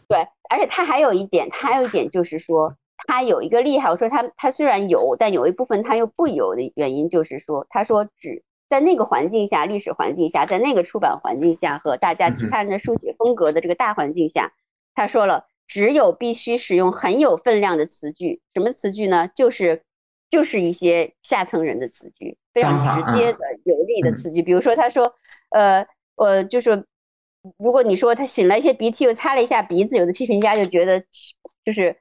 [0.08, 0.17] 对，
[0.49, 3.88] 而且他还有一点，他还有一点就是说，他有一个厉害。
[3.91, 14.52] 我说他他虽然有，但有一部分他又不有的原因，就是说，他说只在那个环境下，历史环境下，在那个出版环境下和大家其他人的书写风格的这个大环境下，
[14.95, 18.41] 他说了，只有必须使用很有分量的词句。
[18.56, 19.30] 什么词句呢？
[19.36, 19.84] 就是
[20.32, 24.41] 就是一些下层人的词句，非常直接的有力的词句。
[24.41, 25.13] 比如说，他说，
[25.52, 26.84] 呃，呃，就是。
[27.60, 31.03] 如果你说他擤了一些鼻涕，又擦了一下鼻子，有的批评家就觉得
[31.65, 31.95] 就是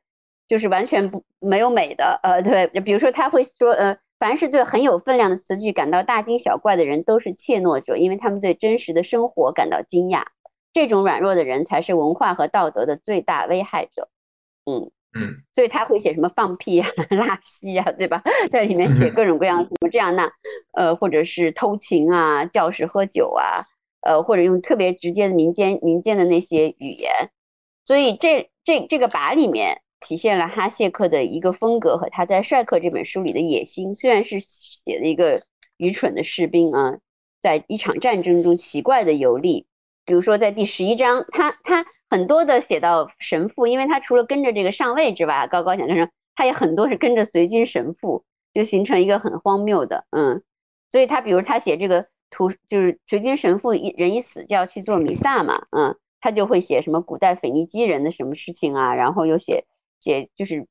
[0.47, 10.23] 就是完全不没有美的，呃，对，比如说他会说，呃，凡是对很有分量的词句感到大惊小怪的人，都是怯懦者，因为他们对真实的生活感到惊讶。
[10.73, 14.09] 这种软弱的人才是文化和道德的最大危害者。
[14.65, 18.23] 嗯嗯，所以他会写什么放屁啊、拉稀啊，对吧？
[18.49, 20.33] 在里面写各种各样什么这样那，
[20.73, 23.67] 呃，或者是偷情啊、教室喝酒啊。
[24.03, 27.31] 呃，或者用特别直接的民间民间的那些语言，
[27.85, 33.95] 所以这这这个把里面体现了哈谢克的一个风格和他在《帅克》这本书里的野心。
[33.95, 35.43] 虽然是写的一个
[35.77, 36.99] 愚蠢的士兵啊，
[37.41, 39.67] 在一场战争中奇怪的游历，
[40.05, 50.43] 比如说在第十一章，他他很多的写到神父，因为他除了跟着这个上尉之外，高高想跟上，他也很多是跟着随军神父，就形成一个很荒谬的，嗯，
[50.91, 52.07] 所以他比如他写这个。
[52.33, 59.65] 图就是随军神父一人一死就要去做弥撒嘛，嗯，他就会写什么古代腓尼基人的什么事情啊，然后又写
[60.01, 60.67] 写就是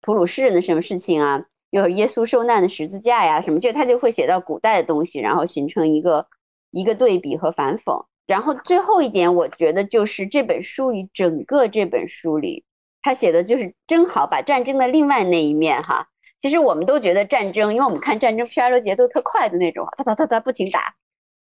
[0.00, 6.26] 普鲁士人的什么事情啊，又耶稣受难的十字架呀什么，就他就会写到古代的东西，然后形成一个
[6.72, 8.04] 一个对比和反讽。
[8.26, 12.64] 然后最后一点，我觉得就是这本书里整个这本书里，
[13.02, 16.08] 他写的就是正好把战争的另外那一面哈。
[16.40, 20.94] 其实我们都觉得战争，因为我们看战争片儿都节奏特快的那种，哒哒哒哒不停打。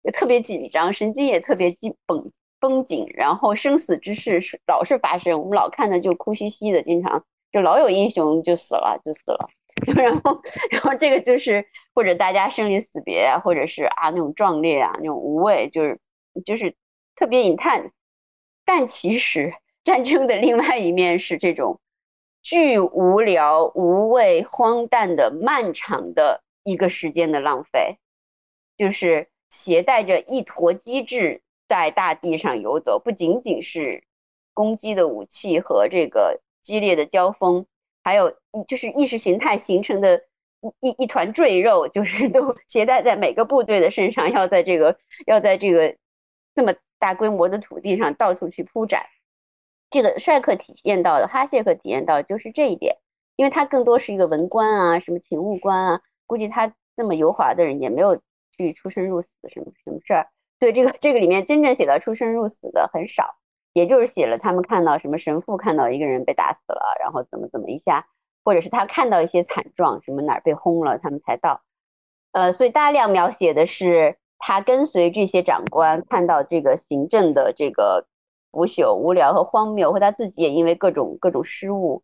[0.03, 9.49] 也特别紧张，神经也特别紧绷绷紧，然后生死之事是老是发生，我们老看的就哭兮兮的，经常就老有英雄就死了就死了。
[9.95, 10.39] 然后
[10.69, 15.99] 然后这个就是或者大家生离死别啊，或者是啊那种壮烈啊那种无畏，就是
[16.45, 16.75] 就是
[17.15, 17.89] 特别 intense。
[18.63, 21.79] 但其实战争的另外一面是这种
[22.43, 27.97] 巨无聊、无畏、荒诞的漫长的一个时间的浪费，
[28.77, 34.03] 就是携带着一坨机智在大地上游走，不仅仅是
[34.53, 37.63] 攻击的武器和这个激烈的交锋，
[38.03, 38.33] 还有
[38.67, 40.19] 就是意识形态形成的
[40.81, 44.97] 一一一团赘肉，就是都 携带在每个部队的身上，要在这个
[45.27, 45.95] 要在这个
[46.55, 49.05] 这么大规模的土地上到处去铺展。
[49.89, 52.95] 这个帅克体验到的，哈谢克体验到就是这一点，
[53.35, 58.21] 因为他更多是一个文官啊，什么勤务官啊，估计他这么油滑的人也没有
[58.57, 60.27] 去出生入死什么什么事儿。
[60.59, 63.35] 对这个这个里面真正写到出生入死的很少，
[63.73, 68.05] 也就是写了他们看到什么神父看到一个人被打死了，然后怎么怎么一下，
[68.43, 71.61] 或者是他看到一些惨状，什么哪儿被轰了，他们才到。
[72.33, 78.07] 呃，所以大量描写的是他跟随这些长官看到这个行政的这个。
[78.53, 82.03] 腐朽、无聊和荒谬，和他自己也因为各种各种失误，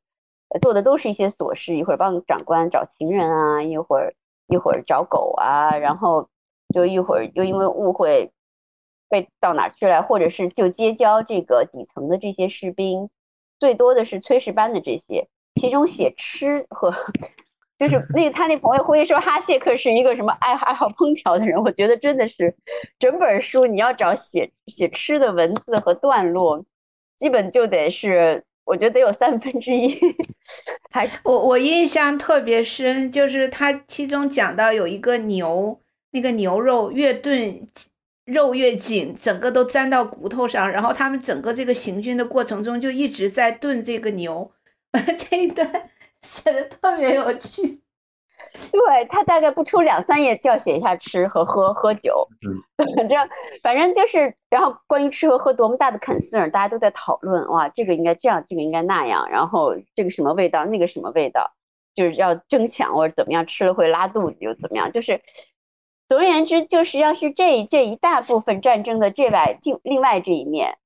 [0.62, 4.16] 做的都是一些琐事，一会儿帮长官找情人啊，一会儿
[4.48, 6.30] 一会儿找狗啊，然后
[6.78, 8.32] 就一会儿又因为误会
[9.10, 13.10] 被到哪去了，或者是就结交这个底层的这些士兵，
[13.58, 16.94] 最多的是炊事班的这些，其中写吃和。
[17.80, 22.56] 就是 那他那朋友会说哈谢克是一个什么爱爱好烹调的人，我觉得真的是
[23.00, 26.64] 整本书你要找写写吃的文字和段落，
[27.18, 29.98] 基本就得是我觉得得有三分之一。
[30.92, 35.80] 还我我印象特别深，就是他其中讲到有一个牛，
[36.18, 37.68] 那个牛肉越炖
[38.26, 44.52] 肉越紧，整个都粘到骨头上，然后他们整个这个行军的过程中就一直在炖这个牛，
[45.16, 45.92] 这一段。
[46.24, 47.80] 写的特别有趣，
[48.72, 52.28] 对他大概不出两三页就要写一下吃和喝喝酒，
[52.98, 53.30] 反正
[53.62, 61.50] 反正就是，然后关于吃和喝多么大的 concern，大家都在讨论，哇，这个应该这样，这个应该那样，然后这个什么味道，那个什么味道，
[61.94, 65.22] 就是要争抢或者怎么样，吃了会拉肚子又怎么样，就是
[66.08, 70.78] 总而言之，就是要是这这一大部分战争的这外另另外这一面。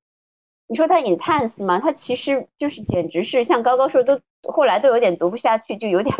[0.66, 1.78] 你说他 intense 吗？
[1.78, 4.18] 他其实就是简直是像高高说，都
[4.50, 6.16] 后来都有点读不下去，就有点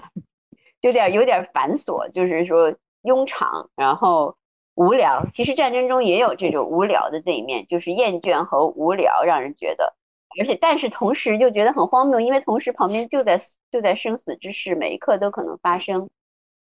[0.82, 2.70] 有点有点繁琐，就是说
[3.02, 4.36] 庸长，然后
[4.74, 5.24] 无聊。
[5.32, 9.94] 其实战争中也有这种无聊的这一面，就是厌倦和无聊，让人觉得，
[10.38, 13.40] 而且但是同时又觉得很荒谬，因为同时旁边就在
[13.70, 16.08] 就在生死之事，每一刻都可能发生，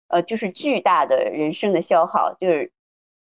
[0.08, 2.72] 呃，就是巨大的人生的消耗，就是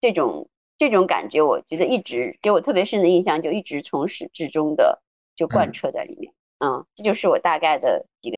[0.01, 0.49] 这种。
[0.79, 5.01] 这种感觉，我觉得一直给我特别深的印象，就一直从始至终的
[5.35, 6.31] 就贯彻在里面。
[6.59, 8.37] 嗯，这就是我大概的几个。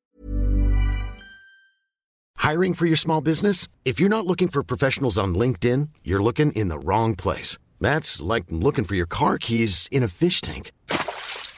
[2.37, 3.67] Hiring for your small business?
[3.85, 7.57] If you're not looking for professionals on LinkedIn, you're looking in the wrong place.
[7.81, 10.71] That's like looking for your car keys in a fish tank.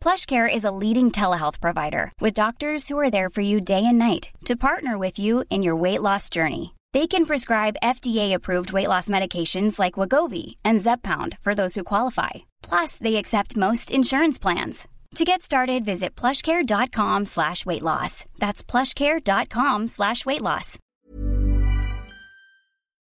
[0.00, 3.98] PlushCare is a leading telehealth provider with doctors who are there for you day and
[3.98, 6.74] night to partner with you in your weight loss journey.
[6.92, 12.30] They can prescribe FDA-approved weight loss medications like Wagovi and Zeppound for those who qualify.
[12.62, 14.88] Plus, they accept most insurance plans.
[15.16, 18.24] To get started, visit plushcare.com slash weight loss.
[18.38, 20.78] That's plushcare.com slash weight loss.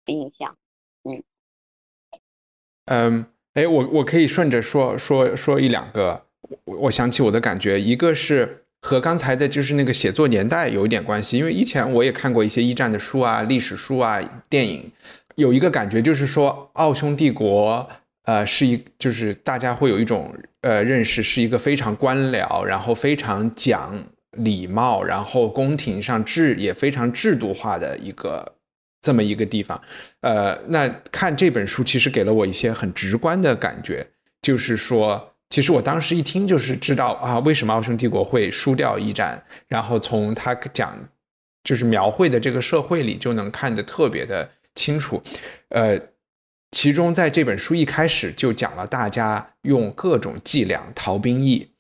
[0.06, 0.56] 印象，
[1.04, 1.24] 嗯，
[2.88, 6.26] 嗯，哎，我我可以顺着说说说一两个，
[6.65, 14.91] 我我想起我的感觉，一个是和刚才的就是那个写作年代有一点关系，因为以前我也看过一些一战的书啊、历史书啊、电影，
[15.35, 17.89] 有一个感觉就是说，奥匈帝国，
[18.25, 20.33] 呃，是一就是大家会有一种
[20.63, 24.01] 呃认识，是一个非常官僚，然后非常讲
[24.39, 28.55] 礼貌，然后宫廷上制也非常制度化的一个
[29.03, 29.81] 这么一个地方。
[30.21, 34.07] 呃，那看这本书其实给了我一些很直观的感觉，
[34.41, 35.35] 就是说。
[35.51, 41.09] 其实我当时一听就是知道啊，为什么奥匈帝国会输掉一战，然后从他讲
[41.65, 45.23] 就是描绘的这个社会里就能看得特别的清楚。
[45.71, 45.99] 呃，
[46.71, 51.71] 其中在这本书一开始就讲了大家用各种伎俩逃兵役，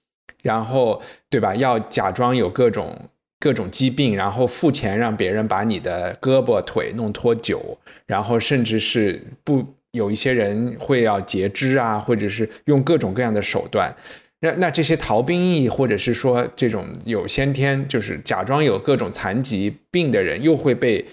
[0.42, 1.54] 然后对吧？
[1.54, 13.94] 要假装有各种各种疾病，然后付钱让别人把你的胳膊腿弄脱臼，然后甚至是不有一些人会要截肢啊，或者是用各种各样的手段。
[14.40, 21.04] 那那这些逃兵役，或者是说这种有先天就是假装有各种残疾病的人，又会被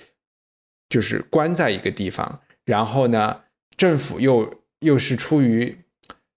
[0.90, 3.42] 就是关在一个地方，然后呢，
[3.76, 5.76] 政府又又是出于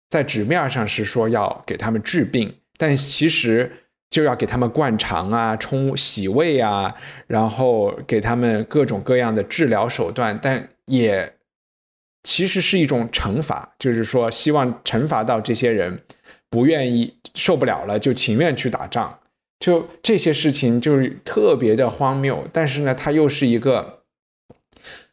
[0.08, 3.70] 在纸面上是说要给他们治病，但其实
[4.08, 6.94] 就要给他们灌肠啊、冲洗胃啊，
[7.26, 11.34] 然后给他们各种各样的治疗手段，但也
[12.28, 16.02] 其实是一种惩罚，就是说希望惩罚到这些人。
[16.50, 19.18] 不愿意受不了了，就情愿去打仗，
[19.58, 22.46] 就这些事情就是特别的荒谬。
[22.52, 24.00] 但是呢，它又是一个，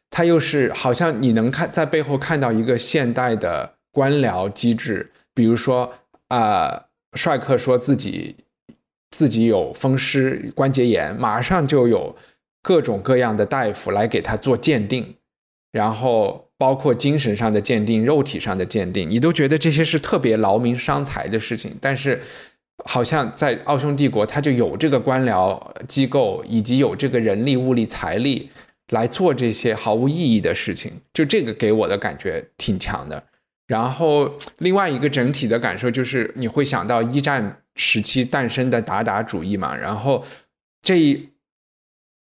[0.09, 5.11] 它又是好像你能看在背后看到一个现代的官僚机制。
[5.34, 5.93] 比如说
[6.28, 8.36] 啊，帅克说自己
[9.11, 12.16] 自己有风湿关节炎，马上就有
[12.61, 15.16] 各种各样的大夫来给他做鉴定，
[15.72, 16.45] 然后。
[16.58, 21.76] 包括精神上的鉴定、肉体上的鉴定，你都觉得这些是特别劳民伤财的事情。
[21.82, 22.22] 但是，
[22.86, 28.49] 好像在奥匈帝国，他就有这个官僚机构，以及有这个人力、物力、财力
[28.91, 30.91] 来做这些毫无意义的事情。
[31.14, 33.22] 就这个给我的感觉挺强的。
[33.68, 39.76] 然后，另外一个整体的感受就是，你会想到一战时期诞生的鞑靼主义嘛？
[39.76, 40.24] 然后，
[40.82, 41.30] 这一，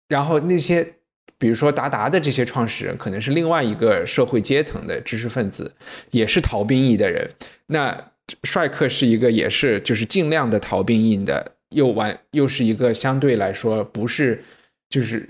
[0.07, 0.95] 然后那些。
[1.43, 5.69] 比如说，达达的这些创始人可能是另外一个社会阶层的知识分子，
[6.11, 7.29] 也是逃兵役的人。
[7.65, 8.11] 那
[8.45, 14.41] 帅克是一个也是就是尽量的逃兵役的，又完又是一个相对来说不是
[14.89, 15.27] 就是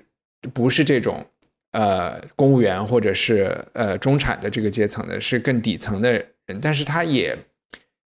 [0.53, 1.25] 不是这种
[1.71, 6.59] 呃公务员或者是呃中产的这个阶层的，是更底层的人。
[6.61, 7.35] 但是他也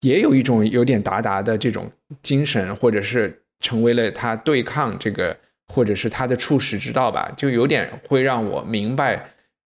[0.00, 1.88] 也有一种有点达达的这种
[2.20, 5.36] 精神，或者是成为了他对抗这个。
[5.68, 9.30] 或者是他的处世之道吧，就有点会让我明白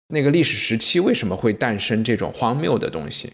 [0.09, 3.33] 那个历史时期为什么会诞生这种荒谬的东西。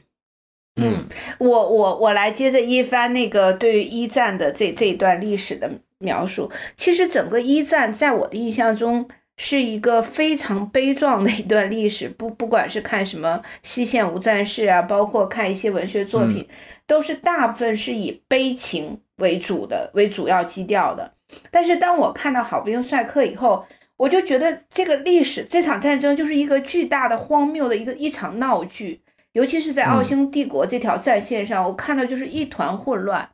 [0.76, 1.04] 嗯，
[1.38, 6.50] 我我我来接着一番那个对于一战的这这一段历史的描述。
[6.76, 16.48] 其实整个一战在我的印象中是一个非常悲壮的一段历史，不不管是看什么西线无战事啊，包括看一些文学作品，
[16.86, 21.12] 都是大部分是以悲情为主的为主要基调的。
[21.50, 23.64] 但是当我看到好兵帅克以后，
[23.96, 29.00] 我就觉得这个历史这场战争就是一个巨大的荒谬的一个一场闹剧，
[29.32, 33.28] 尤其是在奥匈帝国这条战线上，我看到就是一团混乱。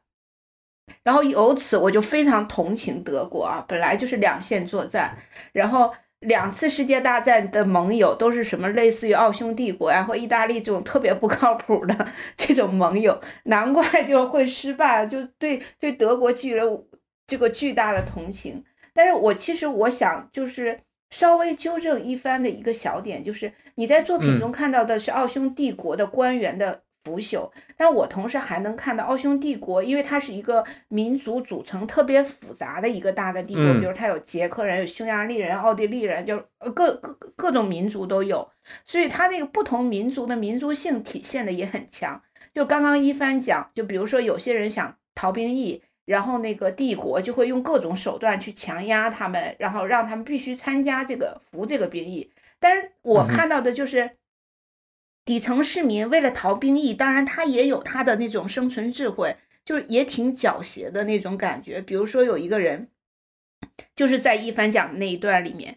[1.02, 5.16] 然后由此我就非常同情德国啊，本来就是两线作战，
[5.52, 16.84] 然后两次世界大战的盟友都是什么类似于奥匈帝国呀或意大利这种特别不靠谱的 这种盟友，难怪就会失败，就对对德国寄予了。
[17.28, 18.64] 这个巨大的同情，
[18.94, 36.42] 但是我其实我想就是稍微纠正一番的一个小点，就是你在作品中看到的是奥匈帝国的官员的腐朽，但是我同时还能看到奥匈帝国，因为它是一个民族组成特别复杂的一个大的帝国，比如它有捷克人、有匈牙利人、奥地利人，就
[36.74, 38.48] 各各各种民族都有，
[38.86, 42.22] 所以它那个不同民族的民族性体现的也很强。
[42.54, 45.82] 就刚刚一帆讲，就比如说有些人想逃兵役。
[46.08, 52.32] 然后那个帝国就会用各种手段去强压他们，然后让他们必须参加这个服这个兵役。
[52.58, 54.12] 但是我看到的就是
[55.26, 59.36] 底层市民为了逃兵役，当然他也有他的那种生存智慧，
[59.66, 61.82] 就是也挺狡黠的那种感觉。
[61.82, 62.88] 比如说有一个人，
[63.94, 65.76] 就是在一番讲的那一段里面，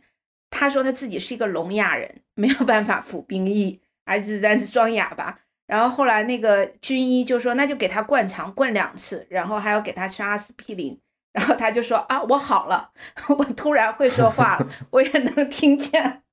[0.49, 5.41] 他说他自己是一个聋哑人，没有办法服兵役，还是在装哑巴。
[5.72, 10.99] 然后后来那个军医就说，那就给他灌肠，灌两次，然后还要给他吃阿司匹林。
[11.32, 12.91] 然后他就说啊，我好了，
[13.38, 16.24] 我突然会说话了，我也能听见。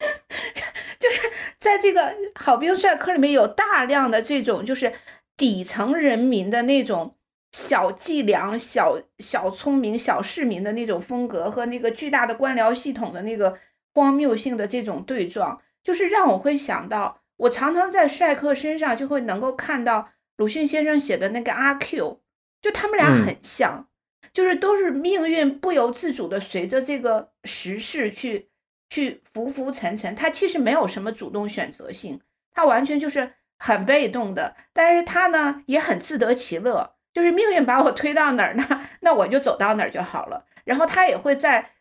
[0.98, 1.20] 就是
[1.58, 4.90] 在这个好兵帅科里面有大量的这种，就是
[5.36, 7.14] 底层人民的那种
[7.52, 13.58] 小伎俩、小小聪明、小市民的那种风格，和那个巨大的官僚系统的那个
[13.92, 17.20] 荒谬性的这种对撞，就是让我会想到。
[17.38, 22.20] 我常常在帅克身上就会能够看到鲁迅先生写的那个阿 Q，
[22.60, 23.88] 就他们俩很像，
[24.32, 28.50] 就是都是命运不由自主的随着这个时势去
[28.90, 32.20] 去浮浮沉沉，他其实没有什么主动选择性，
[32.52, 38.64] 他完全就是很被动的，但是他呢也很自得其乐，就是命运把我推到哪儿呢，
[39.00, 41.72] 那我就走到哪儿就好了，然后他也会在。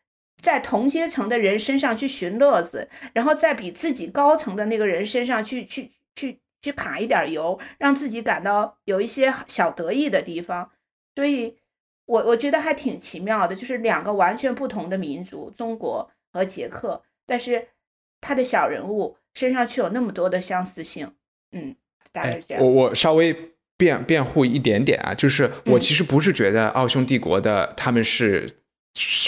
[0.42, 10.72] 在同阶层的人身上去寻乐子，然后在比自己高层的那个人身上去去去去卡一点油，让自己感到有一些小得意的地方。
[11.16, 11.58] 所以，
[12.06, 17.70] 我我觉得还挺奇妙的，就是两个完全不同的民族，中国和捷克，但是
[18.22, 21.12] 他的小人物身上却有那么多的相似性。
[21.52, 21.76] 嗯，
[22.12, 22.64] 大概是这样。
[22.64, 23.36] 我我稍微
[23.76, 28.48] 辩辩护一点点啊，就是我其实不是觉得奥匈帝国的他们是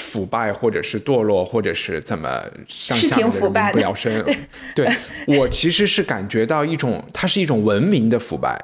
[0.04, 4.26] 腐败或者是堕落或者是怎么向下面的人不聊生。
[4.76, 4.90] 对
[5.28, 8.60] 我其实是感觉到一种，它是一种文明的腐败。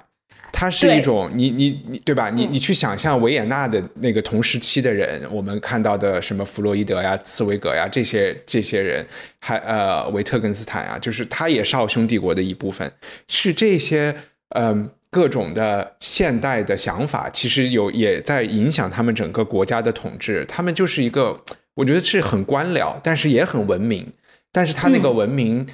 [0.58, 2.30] 它是一种你你你对吧？
[2.30, 9.06] 你你去想象维也纳的那个同时期的人，我们看到的什么弗洛伊德呀、茨威格呀这些这些人，
[9.42, 12.90] 还呃维特根斯坦啊，就是他也是奥匈帝国的一部分。
[13.28, 14.16] 是这些
[14.56, 20.44] 嗯各种的现代的想法，其实有也在影响他们整个国家的统治。
[20.46, 21.40] 他们就是一个，
[21.76, 24.12] 我觉得是很官僚，但是也很文明。
[24.52, 25.66] 但是他那个文明，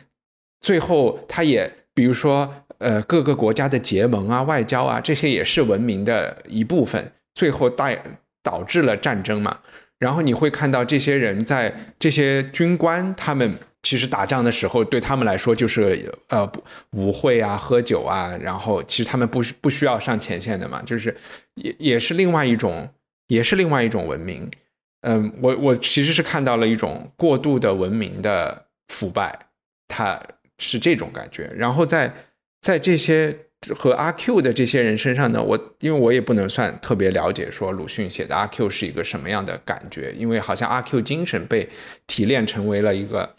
[0.59, 2.53] 最后他也比如说。
[2.81, 7.11] 呃，各个国家的结盟啊、外交啊，这些也是文明的一部分。
[7.35, 7.95] 最后带
[8.41, 9.59] 导致了战争嘛。
[9.99, 13.53] 然后你会看到这些人在这些军官，他们
[13.83, 16.49] 其实打仗的时候，对他们来说就是呃
[16.91, 18.37] 舞会啊、喝酒啊。
[18.39, 21.15] 然后其实他们不不需要上前线的嘛，就是
[21.55, 22.87] 也也是另外一种，
[23.27, 24.49] 也是另外一种文明。
[25.01, 29.47] 嗯，我我其实是看到了一种过度的文明的腐败，
[29.87, 30.21] 它
[30.59, 31.51] 是这种感觉。
[31.55, 32.13] 然后在
[32.61, 33.35] 在这些
[33.75, 41.67] 和阿 Q 的这些人身上呢，我因为我也不能算特别了解，说鲁迅写的阿 Q 是一个什么样的感觉，因为好像阿 Q 精神被
[42.05, 43.35] 提炼成为了一个，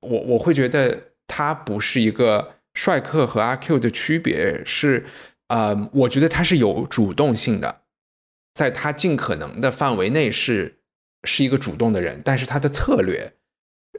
[0.00, 5.04] 我我会觉得他不是一个帅克和阿 Q 的区别是，
[5.48, 7.82] 呃，我觉得他是有主动性的，
[8.54, 10.76] 在他尽可能的范围内是
[11.24, 13.34] 是一个主动的人，但是他的策略。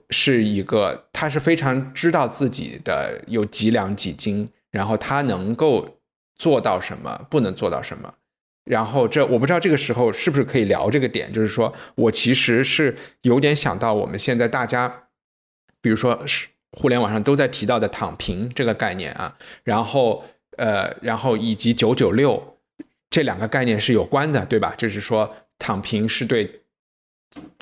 [0.10, 5.99] 是一个，他是非常知道自己的有几两几斤，然后他能够
[6.36, 8.14] 做到什么，不能做到什么。
[8.66, 15.08] 然后这我不知道这个时候是不是可以聊这个点，就是说我其实是有点想到我们现在大家，
[15.82, 20.23] 比如说是互联网上都在提到的躺平这个概念啊，然后
[20.57, 22.57] 呃，然后以及九九六
[23.09, 24.73] 这两个概念是有关的，对吧？
[24.77, 26.59] 就是说躺平是对。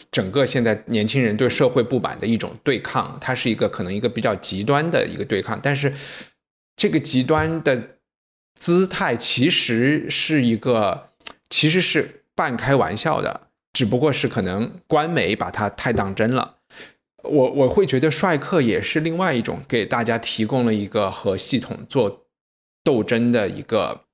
[0.09, 5.93] 整个现在年轻人对社会不满的一种对抗，它是一个可能一个比较极端的一个对抗，但是
[6.75, 7.97] 这个极端的
[8.59, 11.11] 姿态其实是一个，
[11.51, 13.41] 其实是半开玩笑的，
[13.71, 16.55] 只不过是可能官媒把它太当真了。
[17.23, 22.25] 我我会觉得帅克也是另外一种给大家提供了一个和系统做
[22.83, 24.05] 斗争的一个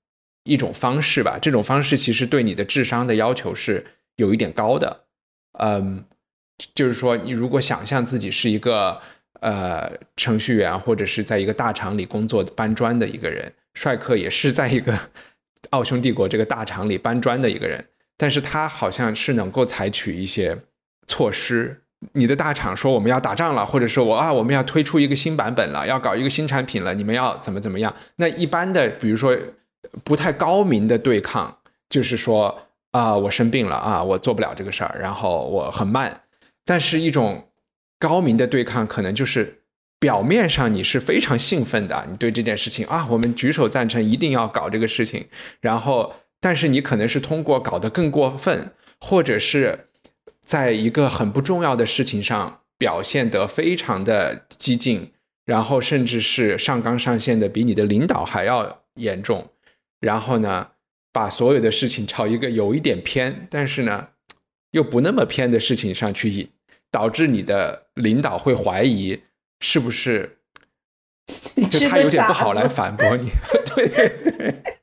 [0.44, 1.38] 一种方式吧。
[1.40, 3.86] 这种方式其实对你的智商的要求是
[4.16, 5.06] 有一点高的。
[5.60, 6.06] 嗯，
[6.74, 9.00] 就是说，你如果想象自己是一个
[9.40, 15.00] 呃程序员，或者是在一个大厂里工作搬砖的一个人，帅克也是在一个
[15.70, 17.88] 奥匈帝国这个大厂里搬砖的一个人，
[18.18, 20.58] 但是他好像是能够采取一些
[21.08, 21.84] 措施。
[22.14, 27.94] 你的大厂说我们要打仗了，或者说我啊我们要推出一个新版本了，要搞一个新产品了，你们要怎么怎么样？
[28.18, 29.38] 那一般的，比如说
[30.04, 31.58] 不太高明的对抗，
[31.90, 32.62] 就是说。
[32.96, 36.22] 啊，我生病了啊，我做不了这个事儿，然后我很慢。
[36.64, 37.50] 但是，一种
[38.00, 39.64] 高明的对抗，可能就是
[40.00, 45.28] 表面上你是非常兴奋的，你对这件事情啊，我们举手赞成，一定要搞这个事情。
[45.60, 49.90] 然后，但是你可能是通过搞得更过分，或者是
[50.46, 55.12] 在一个很不重要的事情上表现得非常的激进，
[55.46, 59.50] 然后甚至是上纲上线的，比你的领导还要严重。
[60.00, 60.70] 然后呢？
[61.16, 64.10] 把所有的事情朝一个有一点偏，但是呢，
[64.72, 66.50] 又不那么偏的事情上去引，
[66.92, 69.22] 导致你的领导会怀疑
[69.62, 70.40] 是不是，
[71.72, 73.30] 就他有点不好来反驳你，
[73.74, 74.75] 对 对对。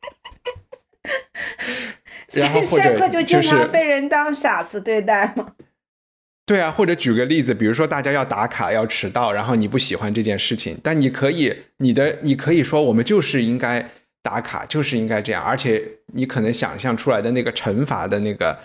[2.35, 5.53] 然后 或者就经常被人当傻子对待吗？
[6.47, 13.89] 对啊，或者举个例子，比如说大家要打卡要迟到，然后你不喜欢这件事情，但你可以你的你可以说我们就是应该。
[14.25, 15.83] 打卡就是应该这样，而且
[16.15, 18.57] 你可能想象出来的那个惩罚的那个，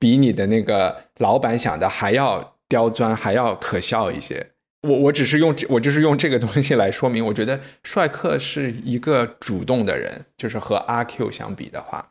[0.00, 4.44] 比你的那个老板想的还要刁钻，还要可笑一些。
[4.82, 12.08] 我我只是用我就是用这个东西来说明，我觉得帅克是一个主动的人，就是和阿 Q 相比的话，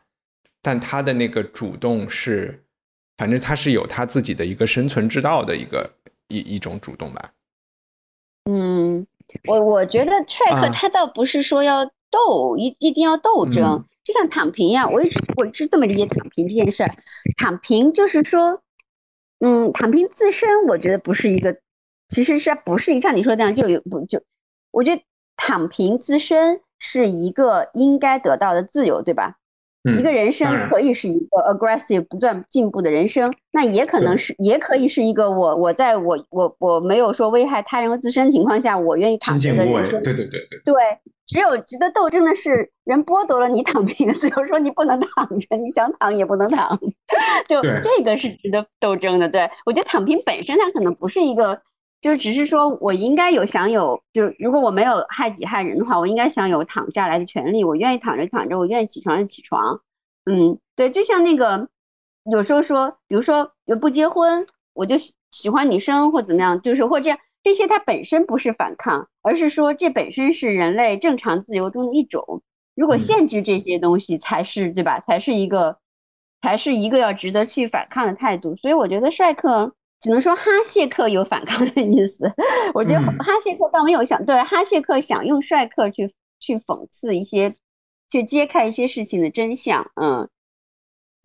[0.66, 2.64] 但他的那个主动是，
[3.16, 5.88] 反正他是有他自己的一个生存之道的一个
[6.26, 7.30] 一一种主动吧。
[8.50, 9.06] 嗯，
[9.46, 11.88] 我我觉得 track 他倒不是说要。
[12.08, 14.90] 斗一一定要斗争，就像躺平一样。
[14.90, 16.96] 我一直我是这么理解躺平这件事儿。
[17.36, 18.62] 躺平就是说，
[19.40, 21.58] 嗯，躺平自身，我觉得不是一个，
[22.08, 24.22] 其实是不是像你说那样就有不就？
[24.70, 25.02] 我觉得
[25.36, 29.36] 躺平自身是一个应该得到的自由，对吧？
[29.86, 40.02] 嗯一个人生可以是一个 aggressive 不断进步的人生，那也可能是，也可以是一个我我在我我我没有说危害他人和自身情况下，我愿意躺清静无为着的人，生。
[40.02, 40.74] 对对对对，对，
[41.26, 46.78] 只有值得斗争的是，人剥夺了你躺平的自由， 说你不能躺着，你想躺也不能躺，
[47.48, 49.28] 就这个是值得斗争的。
[49.28, 51.60] 对我觉得躺平本身它可能不是一个，
[52.06, 59.80] 就只是说我应该有享有，就如果我没有害己害人的话，我应该享有躺下来的权利，我愿意躺着躺着，我愿意起床就起床。
[60.30, 61.68] 嗯，对，就像那个
[62.30, 63.50] 有时候说，比如说
[63.80, 67.18] 不结婚，我就喜喜欢女生或怎么样，就是或这样。
[67.42, 72.42] 这些它本身不是反抗，而是说这本身是人类正常自由中的一种。
[72.76, 75.00] 如果嗯限制这些东西，才是对吧？
[75.00, 75.76] 才是一个，
[76.42, 78.54] 才是一个要值得去反抗的态度。
[78.56, 79.72] 所以我觉得帅克
[80.06, 82.32] 只能说哈谢克有反抗的意思。
[82.72, 87.52] 我觉得嗯哈谢克倒没有想对哈谢克想用帅克去去讽刺一些，
[88.08, 89.90] 去揭开一些事情的真相。
[90.00, 90.28] 嗯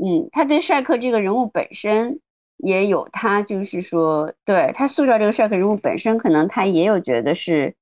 [0.03, 2.19] 嗯，他对帅克这个人物本身。
[2.63, 7.73] 也有他，就是说，对他塑造这个帅克人物本身，可能他也有觉得是，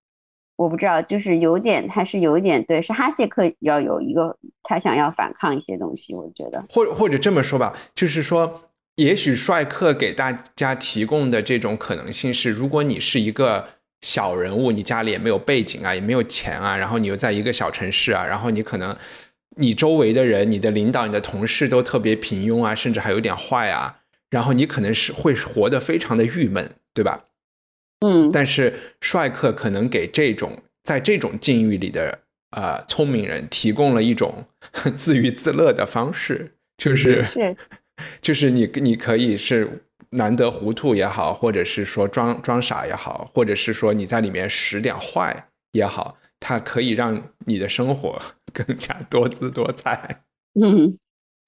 [0.55, 8.68] 我不知道，就是有点，他是有一点，对，是哈谢克要有一个他想要反抗一些东西，我觉得，或或者这么说吧，就是说，
[8.99, 13.69] 也许帅克给大家提供的这种可能性是，如果你是一个
[14.01, 18.93] 小人物，你家里也没有背景啊，也没有钱啊，然后你又在一个小城市啊，然后你可能
[19.55, 24.01] 你周围的人、你的领导、你的同事都特别平庸啊，甚至还有点坏啊。
[24.29, 27.23] 然后你可能是会活得非常的郁闷，对吧？
[28.05, 32.19] 嗯，但是帅克可能给这种在这种境遇里的
[32.51, 34.45] 呃聪明人提供了一种
[34.97, 37.55] 自娱自乐的方式，就是是
[38.21, 48.21] 就是你你可以是难得糊涂也好，或者是说装装傻也好，或者是说你在里面使点坏也好，它可以让你的生活
[48.53, 50.23] 更加多姿多彩。
[50.59, 50.97] 嗯。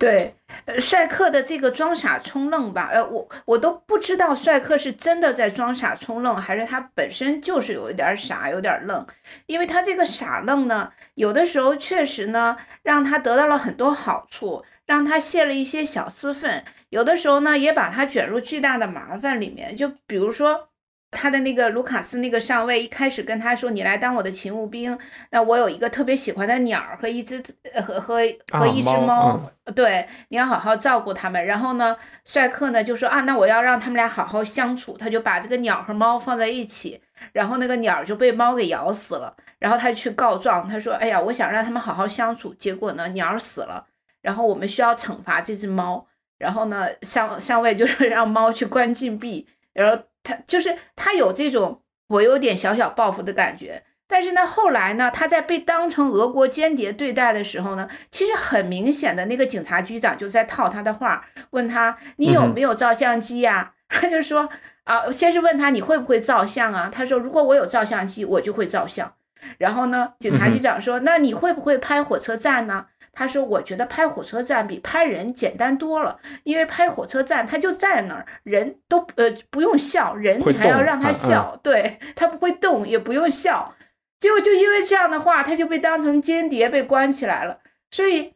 [0.02, 0.34] 对，
[0.80, 9.06] 帅克的这个装傻充愣吧，呃，我我都不知道帅克是真的在装傻充愣，还是他本身就是有一点傻，有点愣。
[9.46, 19.76] 因为他这个傻愣呢，有的时候确实呢，让他得到了很多好处，让他泄了一些小私愤；有的时候呢，也把他卷入巨大的麻烦里面。
[19.76, 20.68] 就比如说。
[21.14, 24.98] 他的那个卢卡斯那个上尉一开始跟他说：“你来当我的勤务兵，
[25.32, 37.02] 那我有一个特别喜欢的鸟儿和一只呃和和和一只猫猫，对，你要好好照顾它们。”然后呢，帅克呢就说：“啊，那我要让他们俩好好相处。”他就把这个鸟和猫放在一起，
[37.34, 39.36] 然后那个鸟就被猫给咬死了。
[39.60, 43.86] 然后他就去告状，他说：“哎呀，我想让他们好好相处，结果呢鸟死了，
[44.22, 46.08] 然后我们需要惩罚这只猫。
[46.38, 63.74] 然后呢，上上尉就是让猫去关禁闭，然后。”他就是他有这种我有点小小报复的感觉，但是呢，后来呢，他在被当成俄国间谍对待的时候呢，其实很明显的那个警察局长就在套他的话，问他你有没有照相机呀、啊？
[63.90, 64.48] 他就说
[64.84, 66.88] 啊，先是问他你会不会照相啊？
[66.94, 69.12] 他说如果我有照相机，我就会照相。
[69.58, 72.86] 然后呢，警察局长说，那你会不会拍火车站呢？
[73.14, 83.76] 他说：“我觉得拍火车站比拍人简单多了，因为拍火车站他就在那儿，人都呃不用笑，人你还要让他笑，嗯、对他不会动，也不用笑。
[84.20, 87.60] 结果就因为这样的话，他就被当成间谍被关起来了。
[87.92, 88.34] 所以，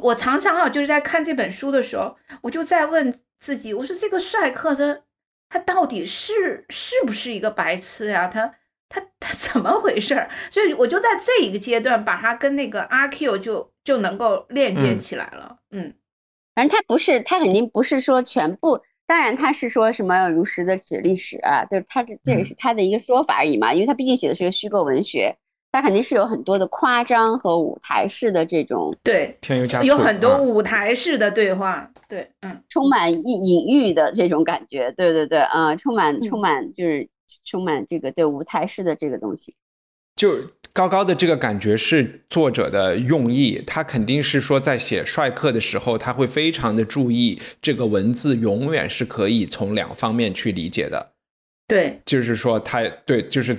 [0.00, 5.02] 我常常啊就是在看这本书的时候，我就在问自己，我说这个帅克他
[5.48, 8.28] 他到底是是不是一个白痴呀、啊？
[8.28, 8.54] 他。”
[8.94, 10.30] 他他怎么回事儿？
[10.50, 15.56] 所以我就在这一个阶段把他跟那个阿 Q 就就能够链接起来了。
[15.72, 15.92] 嗯，
[16.54, 18.80] 反正他不是，他肯定不是说全部。
[19.06, 23.74] 当然他是说什么如实的写历史啊，就是他这这也是他的一个说法而已嘛。
[23.74, 25.36] 因为他毕竟写的是个虚构文学，
[25.72, 28.96] 他肯定是有很多的夸张和舞台式的这种。
[29.02, 31.70] 对，添油加醋，有很多舞台式的对话。
[31.70, 34.90] 啊、对，嗯，充满隐隐喻的这种感觉。
[34.92, 37.08] 对对对，啊、嗯，充满充满就是。
[37.44, 39.54] 充满这个对舞台式的这个东西，
[40.16, 40.38] 就
[40.72, 51.12] 高高的这个感觉是作者的用意，他肯定是说在写帅克的时候，他会非常的注意这个文字永远是可以从两方面去理解的。
[51.66, 53.56] 对，就是说他对，就是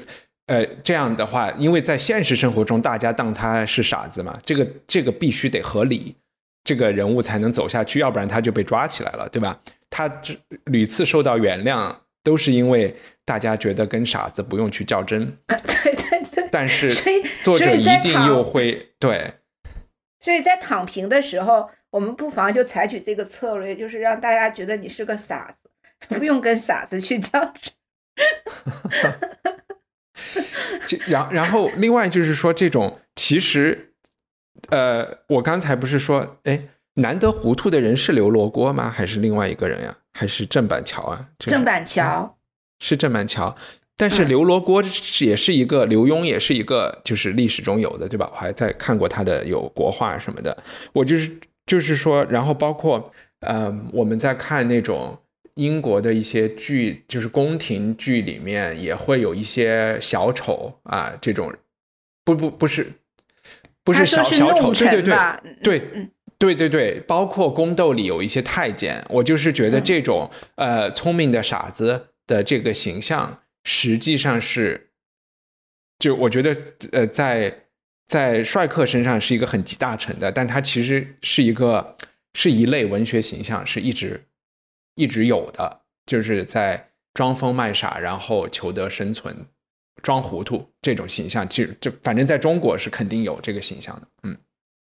[0.47, 6.15] 呃这样的话，因为在现实生活中，大家当他是傻子嘛，这个这个必须得合理，
[6.63, 9.59] 这个人物才能走下去，要不然他就被抓起来了，对吧？
[9.89, 10.09] 他
[10.65, 11.95] 屡次受到原谅。
[12.25, 12.91] 都是因为
[13.25, 16.47] 大家觉得跟傻子不用去较真， 对对对。
[16.51, 16.89] 但是
[17.41, 19.33] 作者一定又会对，
[20.19, 25.69] 所以在躺平的时候，我们不妨就采取这个策略，就是让大家觉得你是个傻子，
[26.15, 27.53] 不用跟傻子去较真。
[30.87, 33.93] 就然然后另外就是说，这种其实
[34.69, 38.89] 呃，我刚才不是说，哎，难得糊涂的人是刘罗锅吗？
[38.89, 39.97] 还是另外一个人呀？
[40.13, 41.27] 还是郑板桥啊？
[41.39, 42.37] 郑板桥
[42.79, 43.55] 是郑板桥，
[43.97, 48.29] 但是刘罗锅是也是一个刘墉，也是一个就是历史中有的，对吧？
[48.33, 50.55] 我还在看过他的有国画什么的。
[50.93, 51.31] 我就是
[51.65, 53.11] 就是说，然后包括
[53.41, 55.17] 呃，我们在看那种
[55.55, 61.53] 英国的一些剧，就是宫廷剧里面也会有一些小丑啊，这种
[62.23, 62.91] 不不不是。
[63.85, 65.15] 不是小小丑，对对对
[65.61, 65.81] 对，
[66.39, 74.91] 对对对，包括宫斗里有一些太监，我就是觉得这种呃聪明的傻子的这个形象，实际上是，
[75.99, 76.55] 就我觉得
[76.91, 77.65] 呃在
[78.07, 81.97] 在帅克身上是一个很集大成的，但他其实是一个
[82.33, 84.25] 是一类文学形象，是一直
[84.95, 89.47] 一直有的，就是在装疯卖傻，然后求得生存。
[90.03, 94.37] 装糊涂这种形象，其实就反正在中国是肯定有这个形象的，嗯，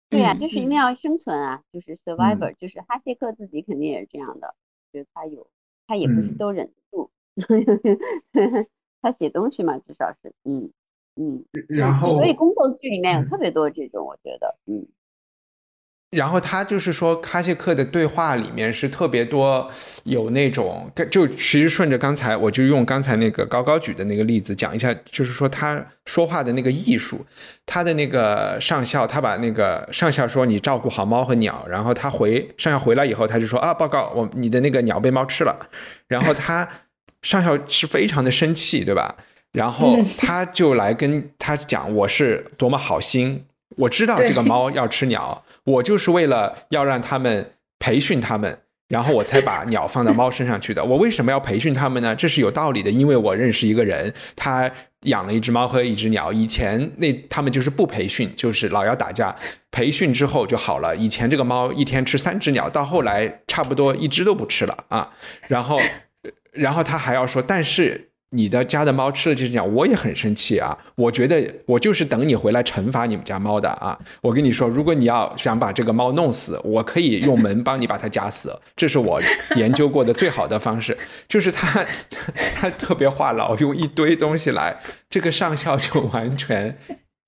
[0.08, 4.54] 对呀，就是因为要生存啊，就是 survivor，就是哈谢克自己肯定也是这样的，
[4.90, 5.50] 就是他有，
[5.86, 7.10] 他也不是都忍得住，
[9.02, 10.70] 他写东西嘛，至少是，嗯
[11.16, 14.86] 嗯，然后所以宫斗剧里面有特别多这种，我觉得，嗯。
[16.10, 19.66] 然后他就是说，哈谢克的对话里面是特别多
[20.04, 27.24] 有那种，就其实顺着刚才，我就用刚才那个高高举的那个例子讲一下，就是说他说话的那个艺术，
[27.64, 35.70] 他的那个上校，他把那个上校说你照顾好猫和鸟，然后他回上校回来以后，他就说啊，报告我你的那个鸟被猫吃了，
[36.08, 36.68] 然后他
[37.22, 39.16] 上校是非常的生气，对吧？
[39.52, 43.44] 然后 他就来跟他讲我是多么好心，
[43.76, 45.44] 我知道这个猫要吃鸟。
[45.64, 48.58] 我就是为了要让他们培训他们，
[48.88, 50.82] 然后我才把鸟放到猫身上去的。
[50.84, 52.16] 我为什么要培训他们呢？
[52.16, 54.68] 这是有道理的，因为我认识一个人，他
[55.02, 56.32] 养了一只猫和一只鸟。
[56.32, 59.36] 以前那他们就是不培训，就是老要打架。
[59.70, 60.96] 培训之后就好了。
[60.96, 65.10] 以前这个猫一天吃三只鸟，到后来差不多一只都不吃了啊。
[65.46, 65.80] 然后，
[66.52, 68.08] 然后他还要说，但是。
[68.34, 70.74] 你的家的猫吃了这只鸟，我也很生气啊！
[70.94, 73.98] 我觉得我就是等你回来惩罚你们家猫的啊！
[74.22, 79.20] 我跟你说，如果你要想把这个猫弄死，我可以用门帮你把它夹死，这是我
[79.56, 80.96] 研究过的最好的方式。
[81.28, 81.84] 就是他，
[82.56, 84.78] 他特别话痨，用一堆东西来，
[85.10, 86.78] 这个上校就完全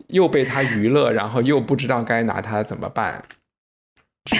[0.08, 3.22] 又被他娱乐，然后又不知道该拿他怎么办。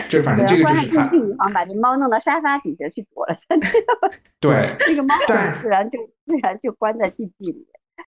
[0.08, 1.10] 这反正这个就是他，
[1.52, 3.70] 把这猫弄到沙发底下去躲了三天。
[4.40, 7.66] 对，这个猫自然就自然就关在地地里。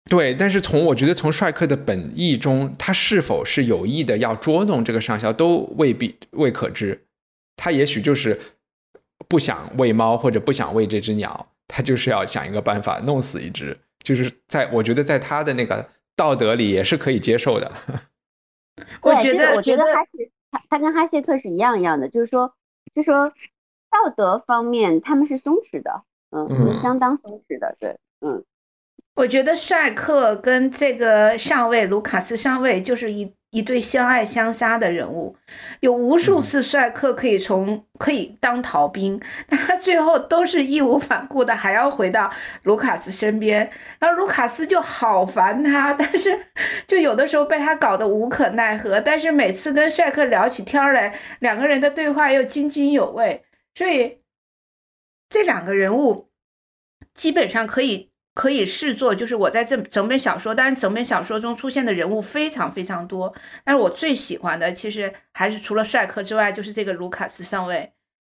[0.09, 7.05] 对，但是从我觉得从帅克的本意中，他是否是有意的要捉弄这个上校，都未必未可知。
[7.55, 8.39] 他也许就是
[9.27, 13.77] 不想喂猫，或者不想喂这只鸟，他就是要想一个办法弄死一只。
[14.03, 17.71] 就是在我觉得在他的那个道德里也是可以接受的。
[19.01, 20.31] 我觉得，我觉得还是。
[20.51, 22.53] 他他跟哈谢克是一样一样的，就是说，
[22.93, 23.29] 就说
[23.89, 28.43] 道德方面他们是松弛的，嗯，相当松弛的，对，嗯。
[29.15, 35.35] 我觉得帅克跟这个上尉卢卡斯上尉就是一一对相爱相杀的人物，
[35.79, 42.31] 有无数次帅克可以从可以当逃兵，但他最后都是义无反顾的还要回到
[42.61, 46.39] 卢卡斯身边，然后卢卡斯就好烦他，但是
[46.85, 53.43] 就有的时候被他搞得无可奈何，但是每次跟帅克聊起天来，两个人的对话又津津有味，
[53.73, 54.19] 所以
[55.27, 56.29] 这两个人物
[57.15, 58.11] 基本上可以。
[58.37, 63.33] 可以视作就是我在这整本小说，当然整本小说中出现的人物非常非常多，
[63.63, 67.93] 但是我最喜欢的其实还是除了帅克之外，就是这个卢卡斯上尉。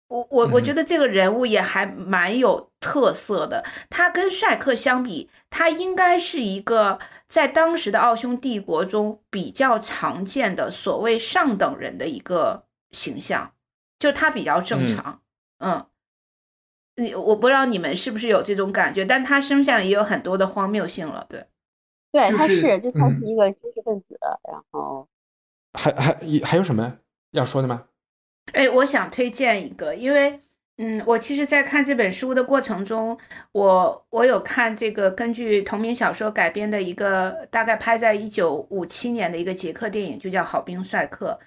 [0.09, 3.63] 我我我觉得这个人物也还蛮有特色的。
[3.89, 6.99] 他跟帅克相比，他应该是一个
[7.29, 13.53] 在当时的奥匈帝国中比较常见的所谓上等人的一个形象，
[13.97, 15.21] 就是他比较正常，
[15.59, 15.85] 嗯。
[16.95, 21.45] 你我不知道你们是不是有这种感觉，但他身上也有很多的荒谬性了，对，
[22.11, 24.19] 对，他是，就他是一个知识分子，
[24.49, 25.07] 然后
[25.73, 26.99] 还还还有什么
[27.31, 27.85] 要说的吗？
[28.51, 30.39] 哎，我想推荐一个，因为
[30.77, 33.17] 嗯，我其实，在看这本书的过程中，
[33.51, 41.39] 我我有看这个根据同名小说改编的一个，大概拍在一九五七年的一个捷克电影，就叫《好兵帅克》。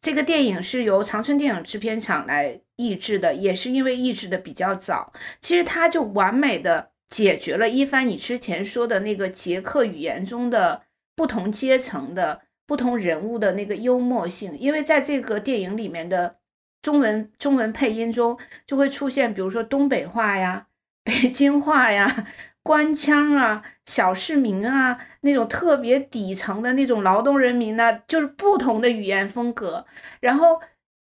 [0.00, 10.82] 这个电影是由长春电影制片厂来抑制的，也是因为抑制的比较早，其实它就完美的解决了一帆你之前说的那个捷克语言中的
[11.14, 16.36] 不同阶层的不同人物的那个幽默性，因为在这个电影里面的
[16.82, 20.66] 中文中文配音中就会出现，比如说东北话呀、
[21.04, 22.26] 北京话呀、
[22.62, 29.86] 官腔啊、小市民啊那种特别底层的那种劳动人民呢，就是不同的语言风格，
[30.20, 30.60] 然后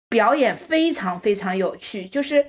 [0.10, 2.06] 表演非常非常有趣。
[2.06, 2.48] 就是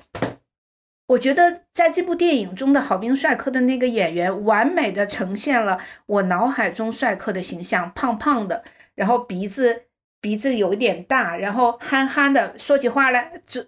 [1.06, 9.84] 我觉得在这部电影中的郝斌帅克的那个演员，完美的呈现了我脑海中帅克的形象，胖胖的，然后鼻子
[10.20, 13.64] 鼻子有一点大，然后憨憨的，说起话来就。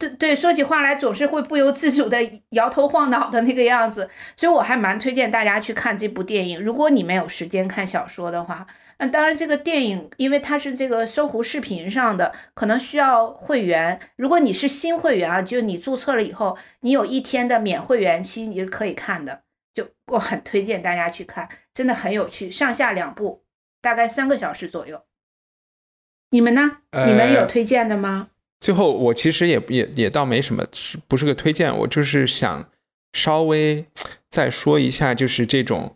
[0.00, 2.18] 对对，说起话来总是会不由自主的
[2.50, 6.62] 摇头晃脑的那个样子，所以我还蛮推荐大家去看这部电影。
[6.62, 8.64] 如果你没有时间看小说的话，
[8.98, 14.00] 那当然这个电影因为它是这个搜狐视频上的，可能需要会员。
[14.16, 19.42] 如果你是新会员啊，就你注册了以后，你有一天的免会员期，你是可以看的。
[19.72, 23.44] 就我很推荐大家去看，真的很有趣，上下两部，
[23.80, 25.02] 大概三个小时左右。
[26.30, 26.78] 你们呢？
[27.06, 28.30] 你们有推荐的吗？
[28.58, 31.72] 最后，我其实也也也倒没什么，是不是个推荐？
[31.78, 32.68] 我就是想
[33.12, 33.86] 稍微
[34.28, 35.94] 再说一下，就是这种，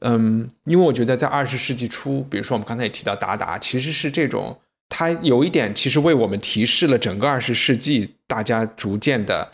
[0.00, 9.50] 嗯，因为我觉得在二十世纪初，比如说我们刚才也提到达达，其实是这种，它有一点其实为我们提示了整个二十世纪大家逐渐的，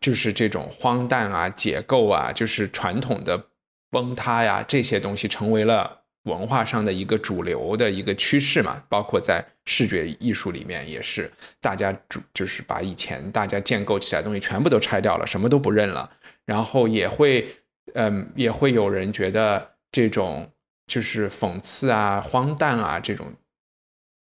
[0.00, 3.46] 就是这种荒诞啊、解构啊，就是传统的
[3.90, 5.96] 崩塌呀这些东西成为了。
[6.24, 16.10] 文化上的一个主流的一个趋势嘛，包括在视觉艺术里面也是，大家主就是把以前大家建构起来的东西全部都拆掉了，什么都不认了，
[16.44, 17.48] 然后也会，
[17.94, 20.50] 嗯，也会有人觉得这种
[20.86, 23.26] 就是讽刺啊、荒诞啊这种，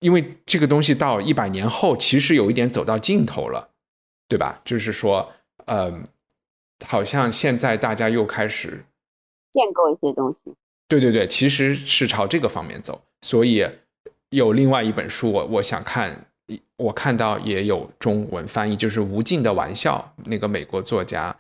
[0.01, 3.71] 因为这个东西到一百年后其实有一点走到尽头了，
[4.29, 4.61] 对吧？
[4.65, 5.33] 就是说，
[5.67, 6.07] 嗯，
[6.85, 8.85] 好像现在大家又开始
[9.53, 10.55] 建构一些东西。
[10.89, 13.69] 对对对，其实是朝这个方面走，所以
[14.31, 16.27] 有另外一本书，我我想看，
[16.77, 21.37] 我看到也有中文翻译，就是《无尽的玩笑》，那个美国作家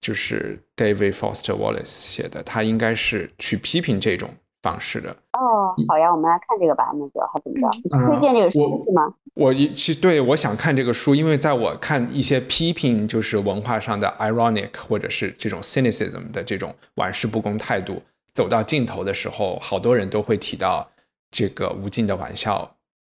[0.00, 4.30] 就是 David Foster Wallace 写的，他应该是去批评这种
[4.62, 5.10] 方式的。
[5.32, 8.06] 哦，好呀，我们来看这个吧，那个还怎么着？
[8.06, 9.14] 推荐这个书是吗？
[9.34, 18.02] 我一其实对我想看这个书，因为在我看一些批评，就是文化上的 ironic 或者是这种 cynicism 的这种玩世不恭态度。
[18.34, 20.88] 走到尽头的时候，好多人都会提到
[21.30, 22.64] 这个《无尽的玩笑》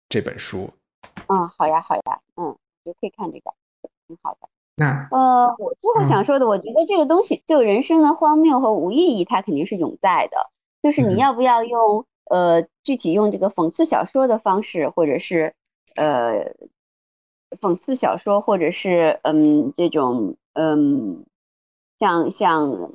[0.09, 0.69] 这本书。
[1.29, 2.03] 嗯，好呀，好呀，
[2.37, 3.53] 嗯，也可以看这个，
[4.07, 4.49] 挺好的。
[4.81, 10.37] 那呃，我最后想说的，我觉得这个东西，就人生的荒谬和无意义，它肯定是永在的。
[10.83, 15.55] 就是你要不要用呃，具体用这个讽刺小说的方式，或者是
[15.97, 16.55] 呃，
[17.61, 21.25] 讽刺小说，或者是嗯，这种嗯，
[21.99, 22.91] 像像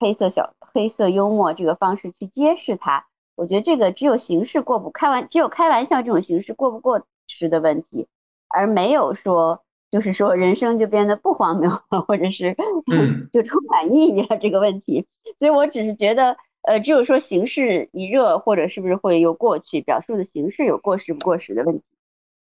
[0.00, 0.52] 黑色小。
[0.72, 3.04] 黑色幽默这个方式去揭示它，
[3.34, 8.06] 我觉得这个只有形式过不开玩，只有开玩笑这种形式过不过时的问题，
[8.46, 9.60] 而没有说
[9.90, 12.54] 就是说人生就变得不荒谬了，或者是
[13.32, 15.06] 就充满意义了这个问题。
[15.38, 21.84] 所以我只是觉得，呃，只有说形式一热，或者是不是会有过去表述的形式有过时不过时的问题。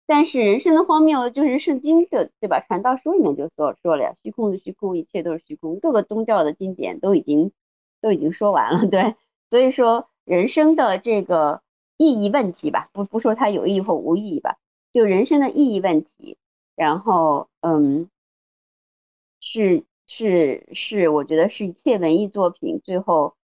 [0.07, 2.61] 但是人生的荒谬就是圣经的对吧？
[2.67, 5.79] 传道书里面就所说了呀，虚空的虚空，一切都是虚空。
[5.81, 7.53] 各个宗教的经典都已经。
[8.03, 9.15] 都已经说完了， 对，
[9.49, 11.63] 所以说人生的这个
[11.97, 14.59] 意义问题吧，不不说它有意义或无意义吧，
[14.93, 16.37] 就人生的意义问题，
[16.77, 18.09] 然后嗯，
[19.41, 23.35] 是是是，我觉得是一切文艺作品最后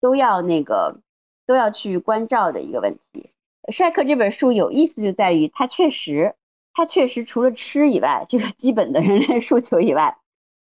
[0.00, 1.00] 都要那个
[1.46, 3.28] 都要去关照的一个问题。
[3.70, 6.34] 帅克这本书有意思就在于，它确实
[6.72, 10.16] 它确实除了吃以外，这个基本的人类诉求以外，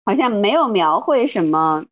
[0.05, 1.85] 好像没有描绘什么。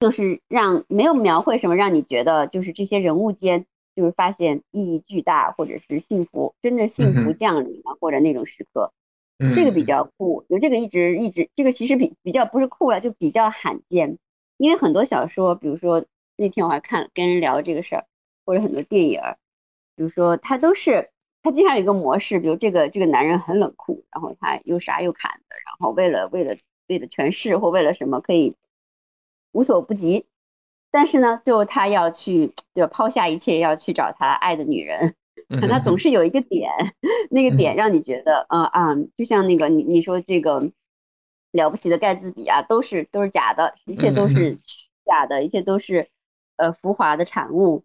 [0.00, 3.66] 就是让没有描绘什么让你觉得就是这些人物间
[3.96, 8.92] 就是发现意义巨大或者是幸福真的幸福降临了或者那种时刻，
[9.38, 10.44] 这个比较酷。
[10.48, 14.18] 就这个一直一直这个其实比比较不是酷了，就比较罕见。
[14.56, 16.04] 因为很多小说，比如说
[16.36, 18.04] 那天我还看跟人聊这个事儿，
[18.44, 19.20] 或者很多电影，
[19.96, 21.10] 比如说他都是
[21.42, 26.52] 他经常有一个模式，比如这个这个男人很冷酷，然后他又杀又砍的，然后为了为了
[26.88, 28.54] 为了权势或为了什么可以。
[29.52, 30.26] 无所不及，
[30.90, 35.14] 但是呢，最后他要去，就抛下一切，要去找他爱的女人。
[35.68, 36.70] 他总是有一个点，
[37.30, 40.70] 那个点让你觉得，啊啊，就像那个你你说这个
[41.52, 44.58] 了不起的盖茨比啊，都是都是假的，一切都是
[45.06, 46.08] 假的，一切都是
[46.56, 47.84] 呃浮华的产物，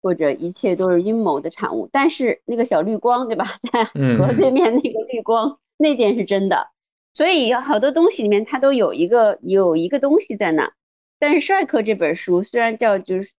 [0.00, 1.88] 或者一切都是阴谋的产物。
[1.92, 6.70] 但是那个小绿光，对吧， 在河对面那个绿光，那点是真的。
[7.14, 10.72] 所以好多东西里面，它都有一个有一个东西在那。
[11.18, 13.30] 但是帅克这本书虽然叫就是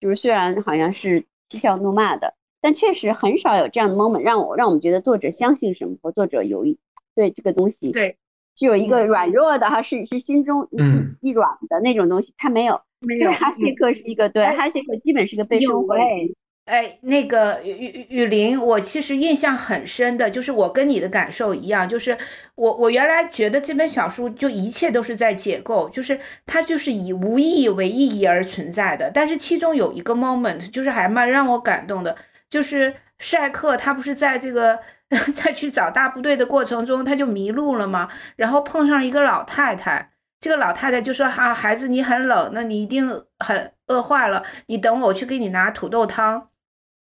[0.00, 6.78] 就是虽然好像是嬉笑怒骂的，但确实很少有这样的 moment 让我让我们觉得作者相信什么或作者有一
[7.14, 8.16] 对这个东西对
[8.56, 12.80] 是有一个软弱的哈，是是心中一一软的那种东西，他没有。
[13.00, 13.30] 没有。
[13.32, 16.34] 哈谢克是一个对，哈谢克基本是个被生活类。
[16.66, 22.16] 哎，那个雨雨雨林，我其实印象很深的，就是我跟你的感受一样，就是
[22.54, 29.10] 我我原来觉得这本小说就一切都是在解构，就是它就是以无意义为意义而存在的。
[29.12, 32.14] 但是其中有一个 moment，就是还蛮让我感动的，
[32.50, 34.78] 就是赛克他不是在这个
[35.34, 38.08] 在去找大部队的过程中他就迷路了吗？
[38.36, 46.49] 然后碰上了一个老太太，这个老太太就说：“啊，孩子你很冷，那你一定很饿坏了，你等，我去给你拿土豆汤。”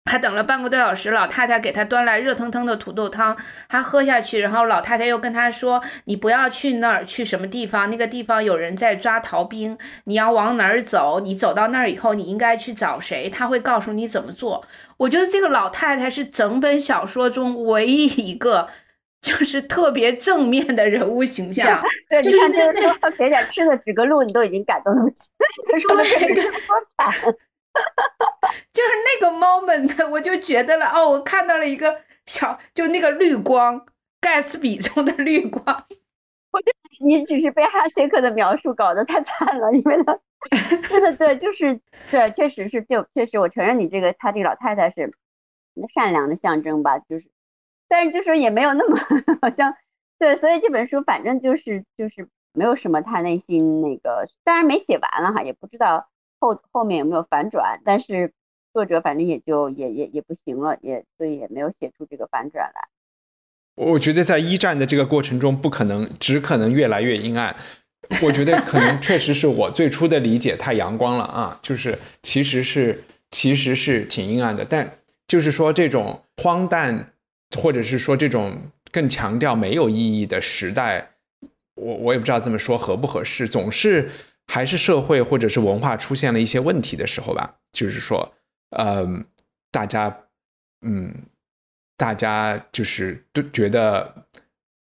[0.06, 3.36] 他等了半个多小时，老太太给他端来热腾腾的土豆汤，
[3.70, 7.89] 他喝下去，然后老太太又跟他说：“你不要去那儿，去什么地方？
[7.89, 11.20] 那个地方有人在抓逃兵，你要往哪儿走？
[11.22, 13.30] 你走到那儿以后，你应该去找谁？
[13.30, 14.66] 他会告诉你怎么做。”
[14.97, 18.68] 我觉得这个老太太是整本小说中唯一一个
[19.22, 21.82] 就是特别正面的人物形象。
[22.10, 25.26] 对，你看这个说给点吃的指个路，你都已经感动的不行。
[25.88, 27.36] 对对，多惨。
[27.74, 28.90] 哈 哈就是
[29.22, 33.86] 那个 moment， 我就觉得了哦，我看到了一个小，就那个绿光，
[34.22, 35.64] 盖茨比中的绿光。
[36.52, 40.20] 我觉得你只是被哈谢克的描述搞得太惨了，因为他
[40.88, 41.80] 真的对，就是
[42.12, 45.12] 对，确实是就确实，我承认你这个他这个老太太是
[45.96, 47.26] 善良的象征吧，就是，
[47.88, 49.00] 但是就说也没有那么
[49.42, 49.76] 好像
[50.20, 56.08] 对，所以这本书反正就是就是没有什么他内心那个，当然没写完了哈，也不知道。
[56.44, 57.80] 后后面有没有反转？
[57.86, 58.34] 但是
[58.74, 62.82] 作者反正也就也也也不行了，也所以也没有写出这个反转来。
[63.76, 67.56] 我觉得在一战的这个过程中，不可能只可能越来越阴暗。
[68.22, 74.66] 我觉得可能确实是我最初的理解太阳光了啊，就是其实是其实是挺阴暗的。
[74.66, 77.14] 但就是说这种荒诞，
[77.58, 78.58] 或者是说这种
[78.91, 81.12] 更强调没有意义的时代，
[81.76, 84.12] 我我也不知道这么说合不合适，总是。
[84.48, 88.34] 还是社会或者是文化出现了一些问题的时候吧，就是说，
[88.72, 89.26] 嗯，
[89.72, 90.26] 大家，
[90.82, 91.26] 嗯，
[91.98, 94.28] 大家就是都觉得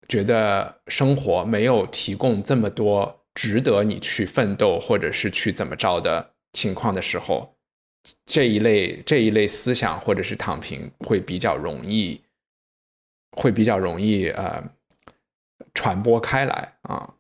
[0.08, 7.56] 觉得生活没有提供这么多值得你去奋斗或者是去怎么着的情况的时候，
[8.26, 12.24] 这一类这一类思想或者是躺平会比较容易，
[13.38, 14.64] 会比较容易呃
[15.74, 17.14] 传播开来啊。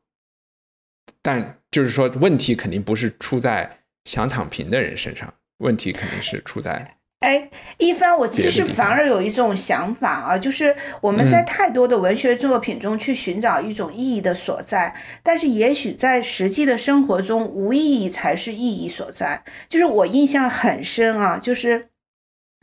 [1.21, 3.69] 但就是说，问题肯定不是出在
[4.05, 6.95] 想躺平的人身上，问题肯定是出在……
[7.19, 19.43] 哎，一帆，我其实反而有一种想法啊，就是我们在太多的文学作品中去寻找一种意义的所在，但是也许在实际的生活中，无意义才是意义所在。
[19.67, 21.89] 就是我印象很深啊，就是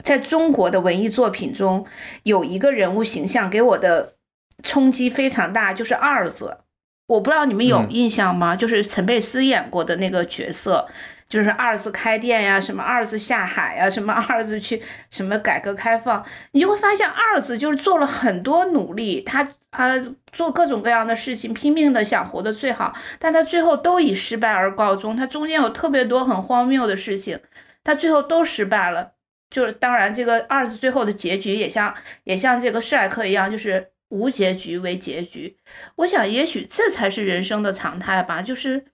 [0.03, 1.87] 在中国的文艺作品中，
[2.23, 4.15] 有一个人物形象给我的
[4.63, 6.57] 冲击非常大，就是二子。
[7.07, 8.57] 我不知道你们有印象吗？
[8.57, 10.89] 就是陈佩斯演过的那个角色，
[11.29, 19.95] 就是二次开店呀，什么二次下海呀，什么二次去什么改革开放，你就会发现二次就是做了很多努力，他啊
[20.33, 25.17] 做各种各样的事情，拼命的想活得最好，但他最后都以失败而告终。
[25.17, 27.39] 他中间有特别多很荒谬的事情，
[27.85, 29.13] 他最后都失败了。
[29.49, 31.95] 就是当然，这个二次最后的结局也像
[32.25, 33.93] 也像这个帅克一样，就是。
[34.09, 35.57] 无结局为结局，
[35.97, 38.85] 我想也许这才是人生的常态吧，就是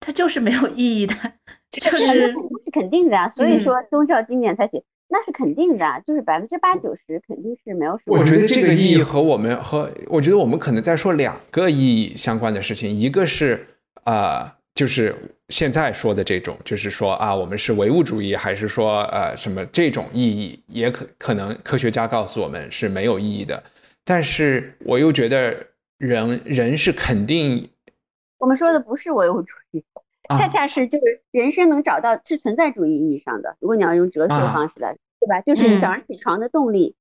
[0.00, 1.14] 它就是没有意义的，
[1.70, 3.30] 就是是肯定的啊。
[3.30, 8.18] 所以说宗教经典才写，那是肯定的，就是百分之八九十肯定是没有什么。
[8.18, 13.66] 我觉得这个意义和我们和我觉得我们可能在说两个意义相关的事情，一个是
[14.04, 14.58] 啊。
[14.74, 15.14] 就是
[15.50, 23.62] 现在说的这种，就是说啊，我们是唯物主义，还是说呃什么这种意义，也可可能科学家告诉我们是没有意义的。
[24.02, 25.54] 但是我又觉得
[25.98, 27.68] 人人是肯定，
[28.38, 29.84] 我们说的不是唯物主义，
[30.30, 33.54] 恰恰是就是人生能找到是存在主义意义上的。
[33.60, 35.40] 如果你要用哲学的方式来，对吧？
[35.42, 36.96] 就是你早上起床的动力，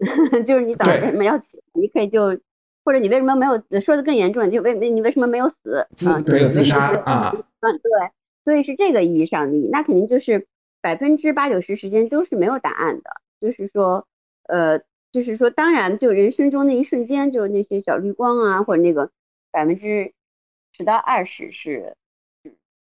[0.46, 1.62] 就是你早上为什么要起？
[1.74, 2.40] 你可以就。
[2.84, 4.50] 或者你为什么没有说的更严重？
[4.50, 5.86] 就为为你为什么没有死？
[6.26, 7.32] 没有自杀啊？
[7.60, 8.10] 嗯，对，
[8.44, 9.68] 所以是这个意义上的意义。
[9.70, 10.46] 那肯定就是
[10.80, 13.10] 百分之八九十时间都是没有答案的。
[13.40, 14.06] 就是说，
[14.48, 14.80] 呃，
[15.12, 19.10] 就是说，当然，就人生中那一瞬间，就是那些小绿光啊，或者那个
[19.50, 20.12] 百分之
[20.76, 21.94] 十到二十是，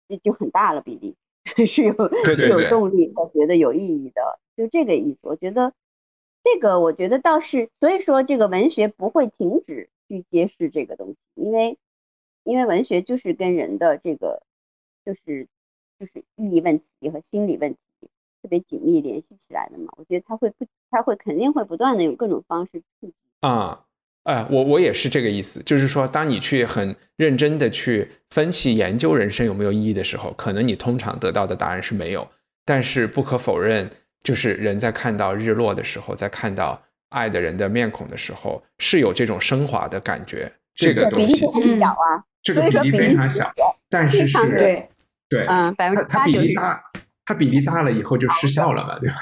[0.09, 1.15] 就就很大了比例，
[1.67, 1.93] 是有
[2.25, 5.19] 是有动力和觉得有意义的，就这个意思。
[5.23, 5.73] 我觉得。
[6.43, 11.77] 这个我觉得倒是，所以说这个文学不会停止去揭示这个东西，因为
[12.43, 14.43] 因为文学就是跟人的这个
[15.05, 15.47] 就是
[15.97, 17.79] 就是意义问题和心理问题
[18.41, 19.93] 特别紧密联系起来的嘛。
[19.95, 23.85] 我觉得他会不他会肯定会不断的有各种方式触及啊。
[24.23, 32.27] 啊、我我也是这个意思，就是说，当你去很认真的去分析研究人生有没有意义的时候，可能你通常得到的答案是没有。
[32.63, 33.89] 但是不可否认，
[34.21, 36.79] 就是人在看到日落的时候，在看到
[37.11, 40.51] 爱的人的面孔的时候，是有这种升华的感觉。
[40.73, 43.53] 这个东西例，很小啊，这个比例所以说非常小，
[43.89, 44.89] 但是是对，
[45.29, 46.39] 对，嗯，百分它它之八九十。
[46.39, 46.83] 比例大，
[47.25, 49.15] 它比例大了以后就失效了嘛，对吧？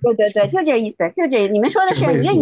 [0.00, 2.32] 对对对，就这意思，就这，你们说的是一个意思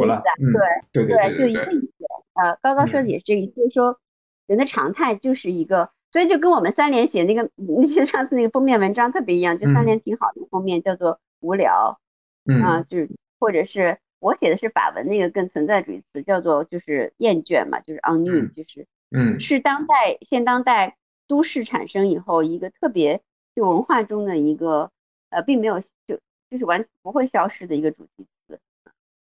[0.92, 1.92] 对对对就对对一个意思。
[2.34, 3.98] 呃，高高说的也是这个意思，就是说
[4.46, 11.98] 人的常态就是一个，所以就跟我们三联写那个那些上次那个封面文章特别一样，就三嗯联挺好的封面叫做无聊
[12.44, 13.08] 嗯啊，就是
[13.38, 23.20] 或者是我写的是法文那个更存在主义词叫做就是厌倦嘛，就是 ennui，嗯就是嗯是当代现当代都市产生以后一个特别
[23.54, 24.90] 就文化中的一个
[25.30, 26.20] 呃，并没有就
[26.50, 28.58] 就是完全不会消失的一个主题词，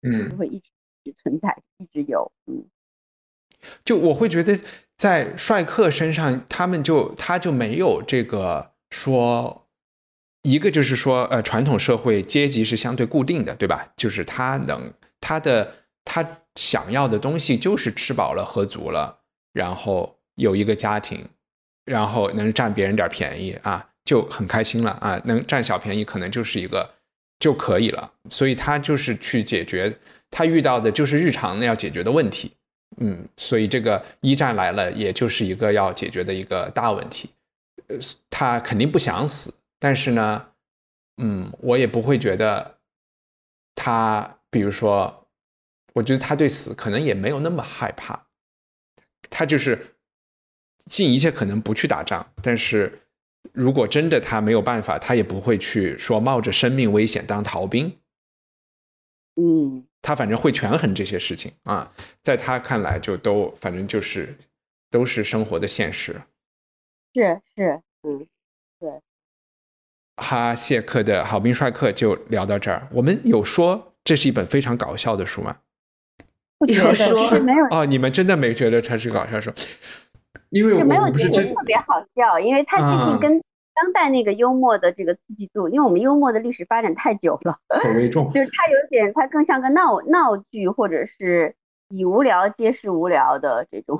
[0.02, 0.69] 嗯就，会一直
[1.03, 2.65] 一直存在，一直有，嗯。
[3.84, 4.60] 就我会觉得
[4.95, 9.66] 在帅克身上，他们就他就没有这个说，
[10.48, 13.86] 一个就是说，呃，传统社会阶级是相对固定的，对吧？
[13.98, 15.74] 就是他能他的
[16.06, 16.26] 他
[16.56, 19.19] 想要的东西就是吃饱了喝足了，
[19.52, 21.28] 然后有一个家庭，
[21.84, 26.90] 然后能占别人点便宜啊，就很开心了啊，能占小便宜可能就是一个
[27.40, 29.94] 就可以了，所以他就是去解决
[30.32, 32.53] 他遇到的就是日常要解决的问题。
[33.02, 37.30] 嗯，所以这个一战来了，也就是一个要解决的一个大问题。
[37.88, 37.98] 呃，
[38.30, 40.54] 他肯定不想死，但是呢，
[41.18, 42.80] 嗯，我也不会觉得
[43.76, 45.28] 他，比如说，
[45.94, 48.28] 我觉得他对死可能也没有那么害怕，
[49.30, 49.95] 他就是
[50.86, 53.02] 尽一切可能不去打仗，但是
[53.54, 57.99] 如果真的他没有办法，他也不会去说冒着生命危险当逃兵。
[59.40, 61.94] 嗯，他反正会权衡这些事情啊，
[62.24, 64.36] 在他看来就都反正就是
[64.90, 66.20] 都是生活的现实。
[67.14, 68.28] 是是，嗯，
[70.18, 72.88] 哈谢克的好兵帅克就聊到这儿。
[72.91, 75.56] 我们有说这是一本非常搞笑的书吗？
[76.60, 79.52] 不觉得有说是没有哦，你们真的没觉得它是搞笑书？
[80.49, 83.41] 因为我是没有觉得特别好笑，因为它毕啊竟跟
[83.76, 91.53] 当代那个幽默的这个刺激度，因为我们幽默的历史发展太久了，口味重，就是它有点，它更像个闹闹剧，或者是
[91.89, 93.99] 以无聊揭示无聊的这种。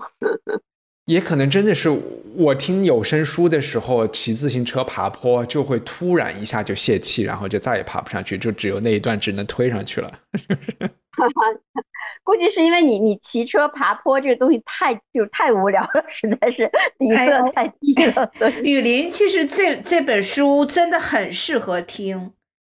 [1.08, 1.90] 也可能真的是
[2.36, 10.12] 我听有声书的时候，骑自行车爬坡就会突然一下就泄气，然后就再也爬不上去，就只有那一段只能推上去了。
[12.24, 16.70] 估计是因为你你骑车爬坡这个东西太就太无聊了，实在是
[17.00, 18.32] 底哎色太低了，
[18.62, 22.34] 雨林其实这这本书真的很适合听，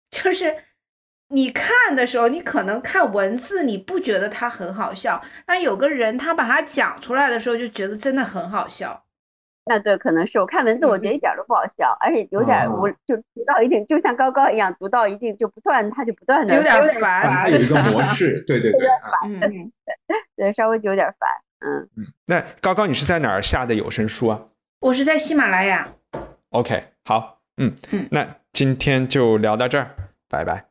[0.10, 0.56] 就是
[1.32, 9.04] 你看的时候，你可能看文字你不觉得它很好笑，但有个人他把它讲出来的时候，就觉得真的很好笑。
[9.66, 18.88] 那对，可能是我看文字，我觉得一点儿都不好笑，而且有点儿无，哦就读到一定，就像高高一样，读到一定就不断，他就不断的有点烦它有一个模式， 对对对。
[18.88, 19.72] 啊嗯，
[20.36, 21.30] 对，稍微就有点烦，
[21.60, 24.42] 嗯，嗯，那高高你是在哪儿下的有声书啊
[24.80, 25.88] 我是在喜马拉雅。
[26.50, 29.92] ？OK，好，嗯嗯那今天就聊到这儿，
[30.28, 30.71] 拜拜。